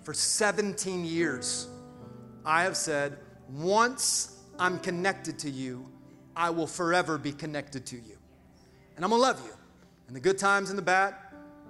[0.02, 1.68] For 17 years,
[2.44, 3.18] I have said,
[3.50, 5.86] once I'm connected to you,
[6.36, 8.18] I will forever be connected to you.
[8.96, 9.54] And I'm gonna love you
[10.08, 11.16] in the good times and the bad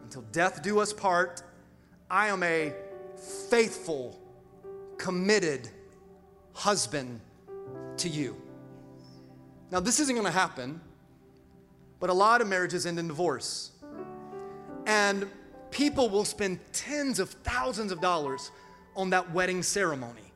[0.03, 1.43] until death do us part.
[2.09, 2.73] I am a
[3.49, 4.19] faithful,
[4.97, 5.69] committed
[6.53, 7.19] husband
[7.97, 8.35] to you.
[9.71, 10.81] Now, this isn't gonna happen,
[11.99, 13.71] but a lot of marriages end in divorce.
[14.85, 15.29] And
[15.71, 18.51] people will spend tens of thousands of dollars
[18.95, 20.32] on that wedding ceremony.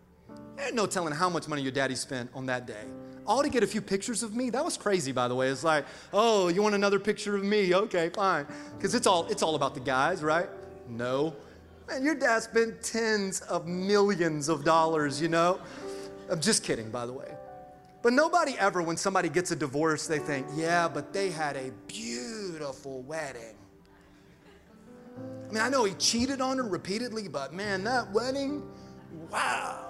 [0.74, 2.86] No telling how much money your daddy spent on that day.
[3.26, 4.50] All to get a few pictures of me.
[4.50, 5.50] That was crazy, by the way.
[5.50, 7.74] It's like, oh, you want another picture of me?
[7.74, 8.46] Okay, fine.
[8.78, 10.50] Because it's all it's all about the guys, right?
[10.90, 11.36] No.
[11.88, 15.60] Man, your dad spent tens of millions of dollars, you know?
[16.30, 17.34] I'm just kidding, by the way.
[18.02, 21.72] But nobody ever, when somebody gets a divorce, they think, yeah, but they had a
[21.88, 23.56] beautiful wedding.
[25.50, 28.64] I mean, I know he cheated on her repeatedly, but man, that wedding,
[29.32, 29.87] wow.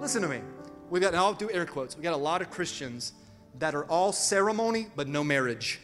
[0.00, 0.40] Listen to me.
[0.90, 1.96] We've got, and I'll do air quotes.
[1.96, 3.12] We got a lot of Christians
[3.58, 5.80] that are all ceremony, but no marriage.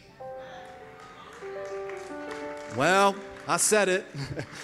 [2.77, 3.15] Well,
[3.47, 4.05] I said it.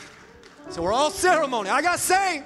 [0.69, 1.69] so we're all ceremony.
[1.69, 2.45] I got saved.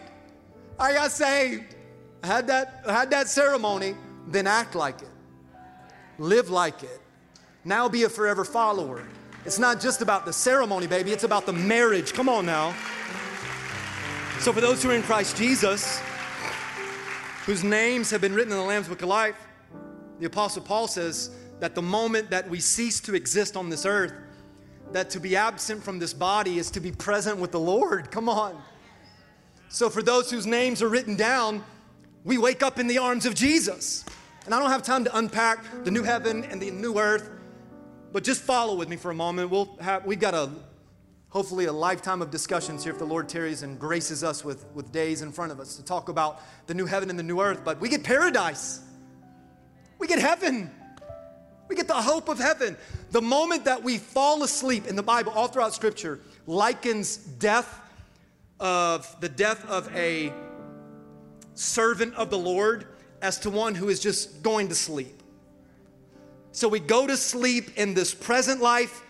[0.79, 1.75] I got saved.
[2.23, 3.95] I had that, I had that ceremony,
[4.27, 5.09] then act like it.
[6.17, 7.01] Live like it.
[7.63, 9.03] Now be a forever follower.
[9.45, 12.13] It's not just about the ceremony, baby, it's about the marriage.
[12.13, 12.73] Come on now.
[14.39, 16.01] So, for those who are in Christ Jesus,
[17.45, 19.35] whose names have been written in the Lamb's Book of Life,
[20.19, 21.29] the Apostle Paul says
[21.59, 24.13] that the moment that we cease to exist on this earth,
[24.91, 28.11] that to be absent from this body is to be present with the Lord.
[28.11, 28.61] Come on.
[29.69, 31.63] So, for those whose names are written down,
[32.23, 34.05] we wake up in the arms of Jesus.
[34.45, 37.29] And I don't have time to unpack the new heaven and the new earth
[38.15, 39.49] but just follow with me for a moment.
[39.49, 40.49] We'll have, we've got a
[41.35, 44.89] hopefully a lifetime of discussions here if the Lord tarries and graces us with, with
[44.93, 47.59] days in front of us to talk about the new heaven and the new earth.
[47.65, 48.79] But we get paradise,
[49.99, 50.71] we get heaven.
[51.67, 52.77] We get the hope of heaven.
[53.09, 57.81] The moment that we fall asleep in the Bible, all throughout Scripture, likens death
[58.59, 60.31] of the death of a
[61.55, 62.85] servant of the Lord
[63.21, 65.21] as to one who is just going to sleep.
[66.51, 69.01] So we go to sleep in this present life,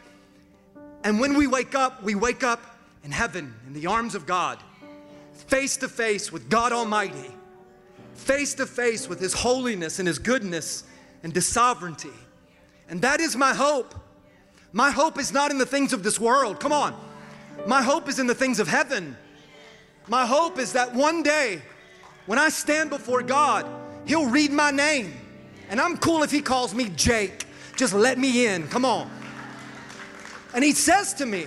[1.05, 2.59] and when we wake up, we wake up
[3.03, 4.57] in heaven, in the arms of God,
[5.33, 7.29] face to face with God Almighty,
[8.15, 10.83] face to face with His holiness and His goodness
[11.21, 12.09] and His sovereignty.
[12.89, 13.93] And that is my hope.
[14.73, 16.59] My hope is not in the things of this world.
[16.59, 16.99] Come on.
[17.67, 19.15] My hope is in the things of heaven.
[20.07, 21.61] My hope is that one day,
[22.25, 23.67] when I stand before God,
[24.05, 25.13] He'll read my name.
[25.69, 27.45] And I'm cool if He calls me Jake.
[27.75, 28.67] Just let me in.
[28.69, 29.11] Come on.
[30.55, 31.45] And He says to me,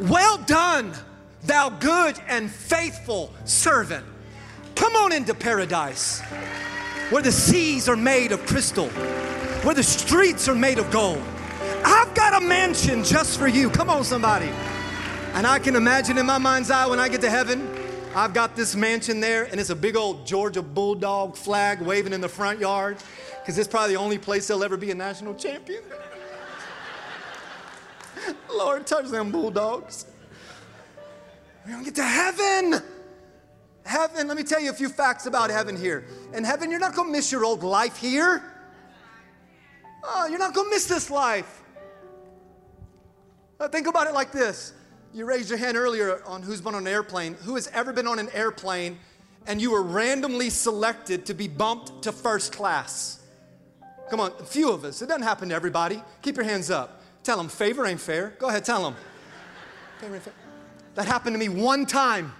[0.00, 0.92] Well done,
[1.44, 4.04] thou good and faithful servant.
[4.74, 6.20] Come on into paradise
[7.10, 8.88] where the seas are made of crystal,
[9.64, 11.22] where the streets are made of gold.
[11.84, 13.70] I've got a mansion just for you.
[13.70, 14.50] Come on, somebody.
[15.32, 17.66] And I can imagine in my mind's eye when I get to heaven,
[18.14, 22.20] I've got this mansion there, and it's a big old Georgia Bulldog flag waving in
[22.20, 22.96] the front yard,
[23.40, 25.82] because it's probably the only place they'll ever be a national champion.
[28.52, 30.06] Lord, touch them Bulldogs.
[31.64, 32.82] We're gonna get to heaven.
[33.84, 36.06] Heaven, let me tell you a few facts about heaven here.
[36.34, 38.42] In heaven, you're not gonna miss your old life here.
[40.04, 41.62] Oh, you're not gonna miss this life.
[43.60, 44.72] Uh, think about it like this
[45.12, 47.34] you raised your hand earlier on who's been on an airplane.
[47.44, 48.98] Who has ever been on an airplane
[49.46, 53.20] and you were randomly selected to be bumped to first class?
[54.10, 55.02] Come on, a few of us.
[55.02, 56.02] It doesn't happen to everybody.
[56.22, 56.97] Keep your hands up.
[57.22, 58.34] Tell them favor ain't fair.
[58.38, 58.96] Go ahead, tell them.
[60.00, 60.34] Favor ain't fair.
[60.94, 62.32] That happened to me one time.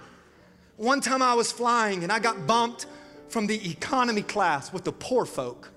[0.77, 2.85] One time I was flying and I got bumped
[3.29, 5.71] from the economy class with the poor folk.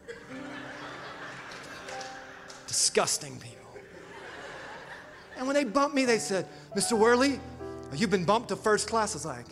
[2.67, 3.59] Disgusting people.
[5.37, 6.47] And when they bumped me, they said,
[6.77, 6.97] Mr.
[6.97, 7.41] Worley,
[7.95, 9.13] you've been bumped to first class.
[9.13, 9.47] I was like,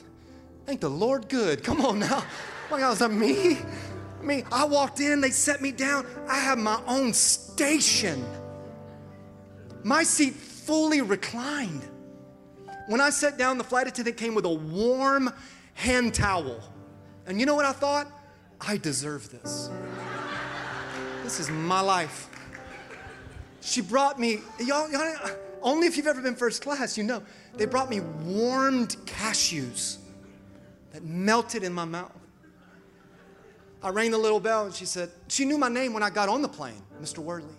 [0.67, 1.63] thank the Lord good.
[1.63, 2.25] Come on now.
[2.71, 3.59] Like, I was that me?
[4.23, 4.45] Me?
[4.53, 6.07] I walked in, they set me down.
[6.29, 8.25] I have my own station.
[9.83, 11.83] My seat fully reclined.
[12.87, 15.31] When I sat down, the flight attendant came with a warm
[15.75, 16.63] hand towel.
[17.27, 18.11] And you know what I thought?
[18.61, 19.71] I deserve this.
[21.23, 22.29] This is my life.
[23.61, 25.15] She brought me, y'all, y'all
[25.63, 27.23] only if you've ever been first class, you know.
[27.55, 29.99] They brought me warmed cashews
[30.93, 32.13] that melted in my mouth.
[33.83, 36.29] I rang the little bell and she said, she knew my name when I got
[36.29, 37.19] on the plane, Mr.
[37.19, 37.55] Worley.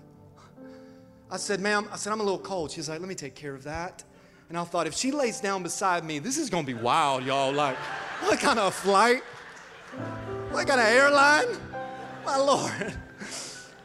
[1.31, 2.71] I said, ma'am, I said, I'm a little cold.
[2.71, 4.03] She's like, let me take care of that.
[4.49, 7.53] And I thought, if she lays down beside me, this is gonna be wild, y'all.
[7.53, 7.77] Like,
[8.19, 9.23] what kind of flight?
[10.51, 11.57] What kind of airline?
[12.25, 12.93] My Lord.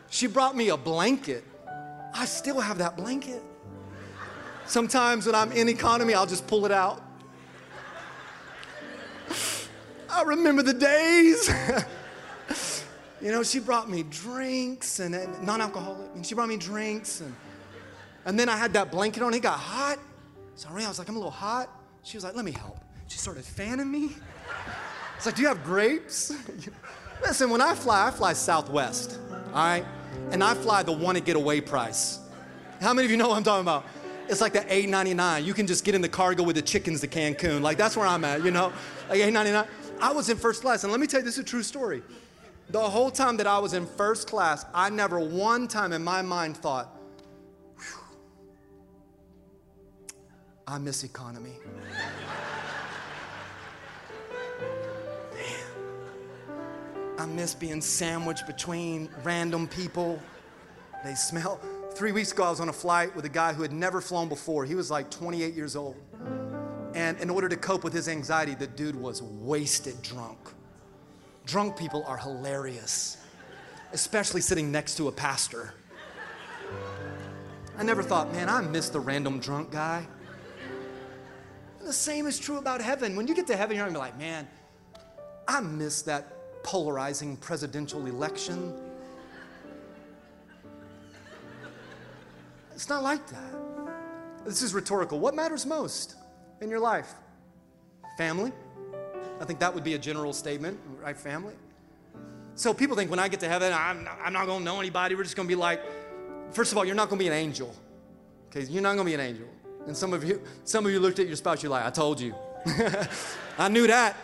[0.08, 1.44] She brought me a blanket.
[2.14, 3.42] I still have that blanket.
[4.64, 7.02] Sometimes when I'm in economy, I'll just pull it out.
[10.10, 11.50] I remember the days.
[13.26, 17.34] You know, she brought me drinks and, and non-alcoholic, and she brought me drinks and
[18.26, 19.32] and then I had that blanket on.
[19.34, 19.98] It got hot.
[20.56, 20.84] So I ran.
[20.84, 21.70] I was like, I'm a little hot.
[22.02, 22.78] She was like, let me help.
[23.06, 24.10] She started fanning me.
[25.16, 26.34] It's like, do you have grapes?
[27.22, 29.84] Listen, when I fly, I fly Southwest, all right?
[30.32, 32.18] And I fly the one to get away price.
[32.80, 33.86] How many of you know what I'm talking about?
[34.28, 35.44] It's like the $8.99.
[35.44, 37.62] You can just get in the cargo with the chickens to Cancun.
[37.62, 38.72] Like that's where I'm at, you know?
[39.08, 39.66] Like $8.99.
[40.00, 42.02] I was in first class, and let me tell you, this is a true story.
[42.70, 46.22] The whole time that I was in first class, I never one time in my
[46.22, 46.92] mind thought,
[50.66, 51.52] I miss economy.
[51.78, 52.12] Man,
[57.18, 60.20] I miss being sandwiched between random people.
[61.04, 61.60] They smell.
[61.94, 64.28] Three weeks ago, I was on a flight with a guy who had never flown
[64.28, 64.64] before.
[64.64, 65.94] He was like 28 years old.
[66.94, 70.38] And in order to cope with his anxiety, the dude was wasted drunk.
[71.46, 73.18] Drunk people are hilarious,
[73.92, 75.72] especially sitting next to a pastor.
[77.78, 80.06] I never thought, man, I miss the random drunk guy.
[81.80, 83.14] The same is true about heaven.
[83.14, 84.48] When you get to heaven, you're gonna be like, man,
[85.46, 88.74] I miss that polarizing presidential election.
[92.74, 93.54] It's not like that.
[94.44, 95.20] This is rhetorical.
[95.20, 96.16] What matters most
[96.60, 97.14] in your life?
[98.18, 98.52] Family.
[99.40, 101.16] I think that would be a general statement, right?
[101.16, 101.54] Family.
[102.56, 105.14] So people think when I get to heaven, I'm not, I'm not gonna know anybody.
[105.14, 105.80] We're just gonna be like,
[106.50, 107.72] first of all, you're not gonna be an angel.
[108.48, 109.46] Okay, you're not gonna be an angel.
[109.86, 112.20] And some of you, some of you looked at your spouse, you're like, I told
[112.20, 112.34] you.
[113.58, 114.16] I knew that.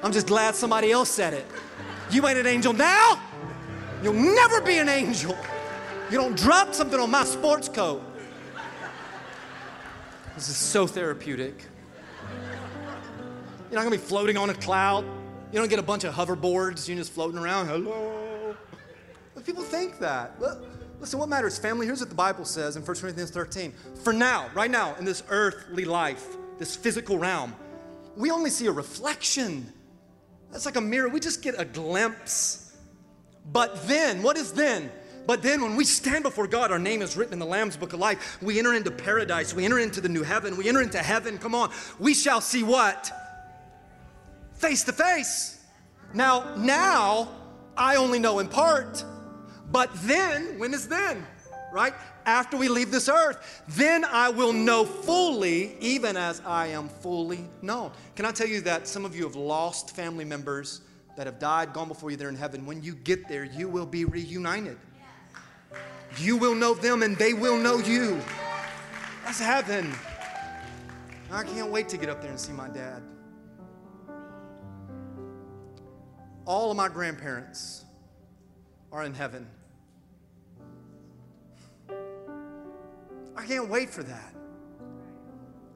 [0.00, 1.44] I'm just glad somebody else said it.
[2.12, 3.20] You ain't an angel now.
[4.00, 5.36] You'll never be an angel.
[6.08, 8.00] You don't drop something on my sports coat.
[10.36, 11.64] This is so therapeutic.
[13.70, 15.04] You're not gonna be floating on a cloud.
[15.50, 17.68] You don't get a bunch of hoverboards, you're just floating around.
[17.68, 18.54] Hello.
[19.34, 20.34] But people think that.
[21.00, 21.86] Listen, what matters, family?
[21.86, 23.72] Here's what the Bible says in 1 Corinthians 13.
[24.02, 27.54] For now, right now, in this earthly life, this physical realm,
[28.14, 29.72] we only see a reflection.
[30.50, 31.08] That's like a mirror.
[31.08, 32.76] We just get a glimpse.
[33.50, 34.90] But then, what is then?
[35.26, 37.94] But then, when we stand before God, our name is written in the Lamb's book
[37.94, 38.38] of life.
[38.42, 39.54] We enter into paradise.
[39.54, 40.56] We enter into the new heaven.
[40.58, 41.38] We enter into heaven.
[41.38, 41.70] Come on.
[41.98, 43.10] We shall see what?
[44.58, 45.64] Face to face.
[46.14, 47.28] Now, now,
[47.76, 49.04] I only know in part.
[49.70, 51.24] But then, when is then?
[51.72, 51.94] Right?
[52.24, 57.44] After we leave this earth, then I will know fully, even as I am fully
[57.62, 57.92] known.
[58.16, 60.80] Can I tell you that some of you have lost family members
[61.16, 62.66] that have died, gone before you there in heaven?
[62.66, 64.78] When you get there, you will be reunited.
[66.18, 68.20] You will know them and they will know you.
[69.24, 69.94] That's heaven.
[71.30, 73.02] I can't wait to get up there and see my dad.
[76.48, 77.84] All of my grandparents
[78.90, 79.46] are in heaven.
[83.36, 84.32] I can't wait for that.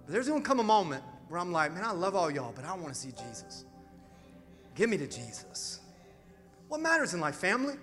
[0.06, 2.52] But there's going to come a moment where I'm like, man, I love all y'all,
[2.56, 3.66] but I want to see Jesus.
[4.74, 5.80] Give me to Jesus.
[6.68, 7.34] What matters in life?
[7.34, 7.74] Family?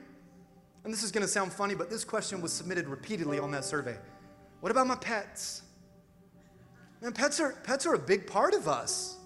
[0.83, 3.65] And this is going to sound funny, but this question was submitted repeatedly on that
[3.65, 3.97] survey.
[4.61, 5.61] What about my pets?
[7.03, 9.17] Man, pets are, pets are a big part of us.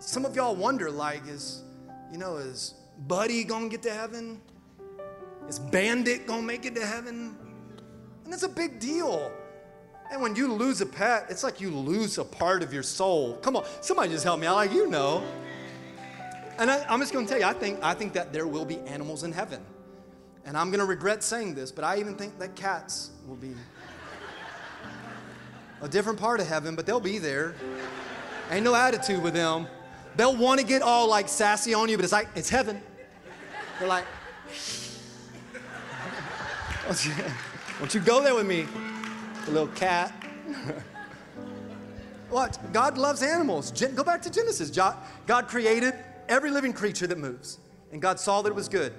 [0.00, 1.62] Some of y'all wonder, like, is,
[2.10, 2.74] you know, is
[3.06, 4.40] Buddy gonna get to heaven?
[5.48, 7.36] Is Bandit gonna make it to heaven?
[8.24, 9.32] And it's a big deal.
[10.10, 13.36] And when you lose a pet, it's like you lose a part of your soul.
[13.36, 15.22] Come on, somebody just help me out, like you know.
[16.58, 18.78] And I, am just gonna tell you, I think, I think that there will be
[18.80, 19.62] animals in heaven.
[20.44, 23.54] And I'm gonna regret saying this, but I even think that cats will be
[25.80, 27.54] a different part of heaven, but they'll be there.
[28.50, 29.68] Ain't no attitude with them.
[30.16, 32.80] They'll wanna get all like sassy on you, but it's like, it's heaven.
[33.78, 34.04] They're like,
[37.80, 38.66] won't you go there with me,
[39.46, 40.12] the little cat?
[42.30, 42.58] what?
[42.72, 43.70] God loves animals.
[43.72, 44.70] Go back to Genesis.
[44.70, 45.94] God created
[46.28, 47.58] every living creature that moves,
[47.92, 48.92] and God saw that it was good.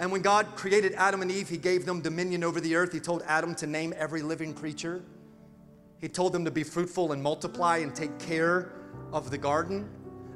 [0.00, 2.92] And when God created Adam and Eve, He gave them dominion over the earth.
[2.92, 5.02] He told Adam to name every living creature.
[6.00, 8.72] He told them to be fruitful and multiply and take care
[9.12, 9.88] of the garden.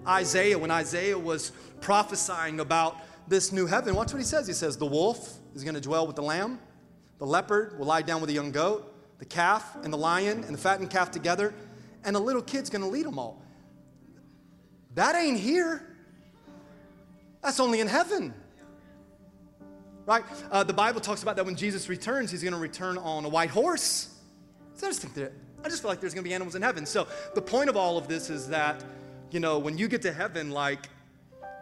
[0.07, 2.97] Isaiah, when Isaiah was prophesying about
[3.29, 4.47] this new heaven, watch what he says.
[4.47, 6.59] He says, The wolf is going to dwell with the lamb,
[7.19, 10.55] the leopard will lie down with the young goat, the calf and the lion and
[10.55, 11.55] the fattened calf together,
[12.05, 13.41] and a little kid's going to lead them all.
[14.95, 15.87] That ain't here.
[17.43, 18.35] That's only in heaven
[20.07, 20.25] right?
[20.51, 23.29] Uh, the Bible talks about that when Jesus returns, he's going to return on a
[23.29, 24.15] white horse.
[24.75, 25.33] So I just think that
[25.65, 26.87] I just feel like there's going to be animals in heaven.
[26.87, 28.85] So the point of all of this is that,
[29.33, 30.89] you know, when you get to heaven, like,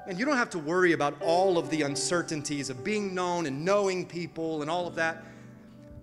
[0.06, 3.64] and you don't have to worry about all of the uncertainties of being known and
[3.64, 5.22] knowing people and all of that.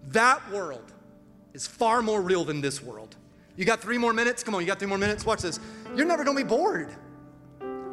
[0.10, 0.94] That world
[1.54, 3.16] is far more real than this world.
[3.56, 4.44] You got three more minutes?
[4.44, 5.26] Come on, you got three more minutes?
[5.26, 5.60] Watch this.
[5.96, 6.90] You're never gonna be bored.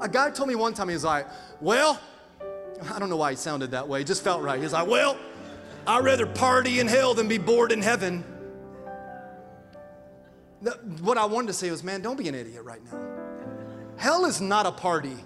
[0.00, 1.26] A guy told me one time, he was like,
[1.60, 1.98] Well,
[2.92, 4.02] I don't know why he sounded that way.
[4.02, 4.60] It just felt right.
[4.60, 5.18] He's like, Well,
[5.86, 8.22] I'd rather party in hell than be bored in heaven.
[11.00, 13.13] What I wanted to say was, man, don't be an idiot right now.
[13.96, 15.16] Hell is not a party.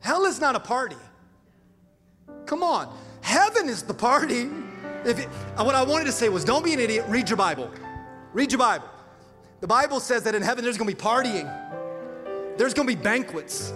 [0.00, 0.96] Hell is not a party.
[2.46, 2.96] Come on.
[3.20, 4.48] Heaven is the party.
[5.04, 7.04] If it, what I wanted to say was, don't be an idiot.
[7.08, 7.70] Read your Bible.
[8.32, 8.88] Read your Bible.
[9.60, 11.46] The Bible says that in heaven there's to be partying.
[12.56, 13.72] There's to be banquets.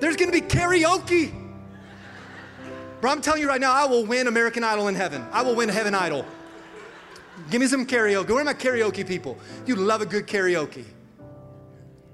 [0.00, 1.32] There's gonna be karaoke.
[3.00, 5.24] Bro, I'm telling you right now, I will win American Idol in heaven.
[5.30, 6.24] I will win Heaven Idol.
[7.50, 8.30] Give me some karaoke.
[8.30, 9.38] Where are my karaoke people?
[9.66, 10.84] You love a good karaoke.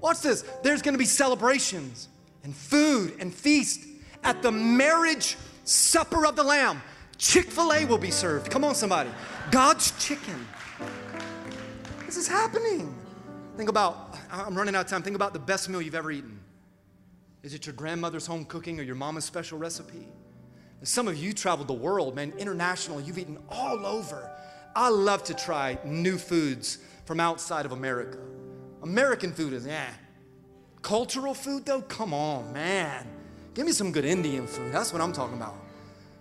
[0.03, 0.43] Watch this.
[0.63, 2.09] There's gonna be celebrations
[2.43, 3.87] and food and feast
[4.25, 6.81] at the marriage supper of the Lamb.
[7.17, 8.51] Chick fil A will be served.
[8.51, 9.09] Come on, somebody.
[9.49, 10.45] God's chicken.
[12.05, 12.93] This is happening.
[13.55, 15.03] Think about, I'm running out of time.
[15.03, 16.37] Think about the best meal you've ever eaten.
[17.41, 20.05] Is it your grandmother's home cooking or your mama's special recipe?
[20.79, 22.99] And some of you traveled the world, man, international.
[22.99, 24.29] You've eaten all over.
[24.75, 28.17] I love to try new foods from outside of America.
[28.83, 29.89] American food is, yeah.
[30.81, 33.07] Cultural food, though, come on, man.
[33.53, 34.73] Give me some good Indian food.
[34.73, 35.55] That's what I'm talking about.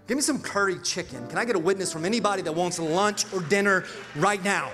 [0.06, 1.26] Give me some curry chicken.
[1.28, 3.84] Can I get a witness from anybody that wants lunch or dinner
[4.16, 4.70] right now?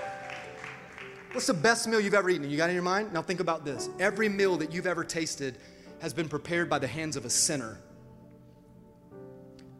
[1.31, 2.49] What's the best meal you've ever eaten?
[2.49, 3.13] You got it in your mind?
[3.13, 3.89] Now think about this.
[3.99, 5.57] Every meal that you've ever tasted
[5.99, 7.79] has been prepared by the hands of a sinner.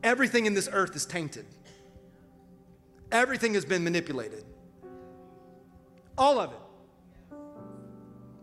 [0.04, 1.46] Everything in this earth is tainted.
[3.12, 4.46] Everything has been manipulated.
[6.18, 6.60] All of it.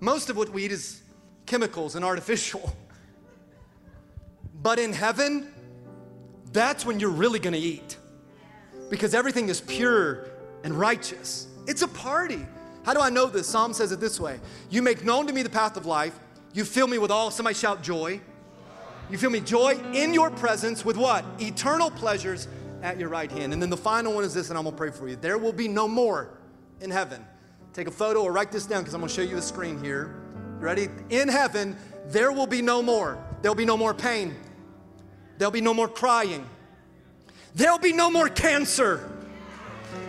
[0.00, 1.02] Most of what we eat is
[1.46, 2.74] chemicals and artificial.
[4.62, 5.52] But in heaven,
[6.52, 7.96] that's when you're really gonna eat
[8.90, 10.28] because everything is pure
[10.64, 11.46] and righteous.
[11.66, 12.46] It's a party.
[12.84, 13.46] How do I know this?
[13.46, 14.40] Psalm says it this way
[14.70, 16.18] You make known to me the path of life.
[16.52, 18.20] You fill me with all, somebody shout joy.
[19.10, 21.24] You feel me joy in your presence with what?
[21.38, 22.48] Eternal pleasures
[22.82, 23.52] at your right hand.
[23.52, 25.16] And then the final one is this, and I'm gonna pray for you.
[25.16, 26.30] There will be no more
[26.80, 27.24] in heaven.
[27.76, 30.14] Take a photo or write this down because I'm gonna show you the screen here.
[30.58, 30.88] Ready?
[31.10, 33.22] In heaven, there will be no more.
[33.42, 34.34] There'll be no more pain.
[35.36, 36.46] There'll be no more crying.
[37.54, 39.06] There'll be no more cancer.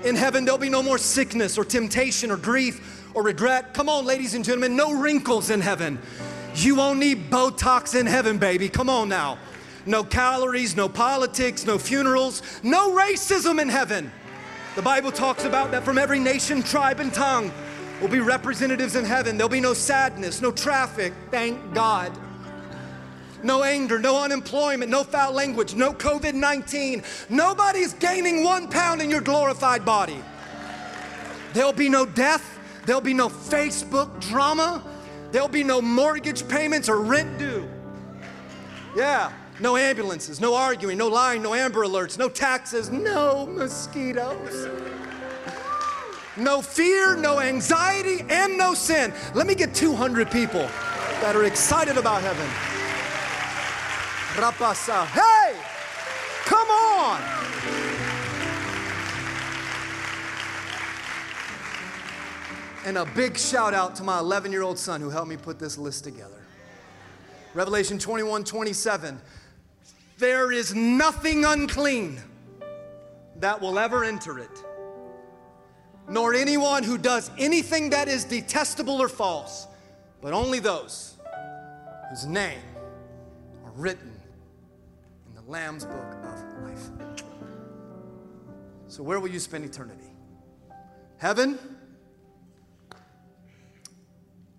[0.05, 3.73] In heaven, there'll be no more sickness or temptation or grief or regret.
[3.73, 5.99] Come on, ladies and gentlemen, no wrinkles in heaven.
[6.55, 8.69] You won't need Botox in heaven, baby.
[8.69, 9.39] Come on now.
[9.85, 14.09] No calories, no politics, no funerals, no racism in heaven.
[14.77, 17.51] The Bible talks about that from every nation, tribe, and tongue
[17.99, 19.35] will be representatives in heaven.
[19.35, 22.15] There'll be no sadness, no traffic, thank God.
[23.41, 27.01] No anger, no unemployment, no foul language, no COVID 19.
[27.27, 30.23] Nobody's gaining one pound in your glorified body.
[31.53, 34.83] There'll be no death, there'll be no Facebook drama,
[35.31, 37.67] there'll be no mortgage payments or rent due.
[38.95, 44.69] Yeah, no ambulances, no arguing, no lying, no Amber Alerts, no taxes, no mosquitoes.
[46.37, 49.11] No fear, no anxiety, and no sin.
[49.33, 50.69] Let me get 200 people
[51.21, 52.47] that are excited about heaven.
[54.35, 55.07] Rapasa.
[55.07, 55.59] Hey!
[56.45, 57.21] Come on!
[62.85, 65.57] And a big shout out to my 11 year old son who helped me put
[65.57, 66.41] this list together.
[67.53, 69.19] Revelation 21 27.
[70.17, 72.19] There is nothing unclean
[73.35, 74.63] that will ever enter it,
[76.09, 79.67] nor anyone who does anything that is detestable or false,
[80.21, 81.17] but only those
[82.09, 82.59] whose name
[83.63, 84.11] are written
[85.27, 86.89] in the Lamb's book of life.
[88.87, 90.09] So, where will you spend eternity?
[91.17, 91.59] Heaven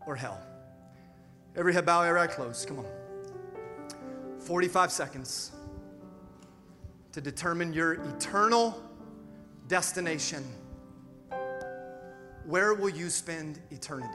[0.07, 0.41] or hell?
[1.57, 2.69] Every head bow, every eye closed.
[2.69, 2.98] Come on.
[4.49, 5.51] 45 seconds
[7.13, 8.83] to determine your eternal
[9.67, 10.43] destination.
[12.47, 14.09] Where will you spend eternity?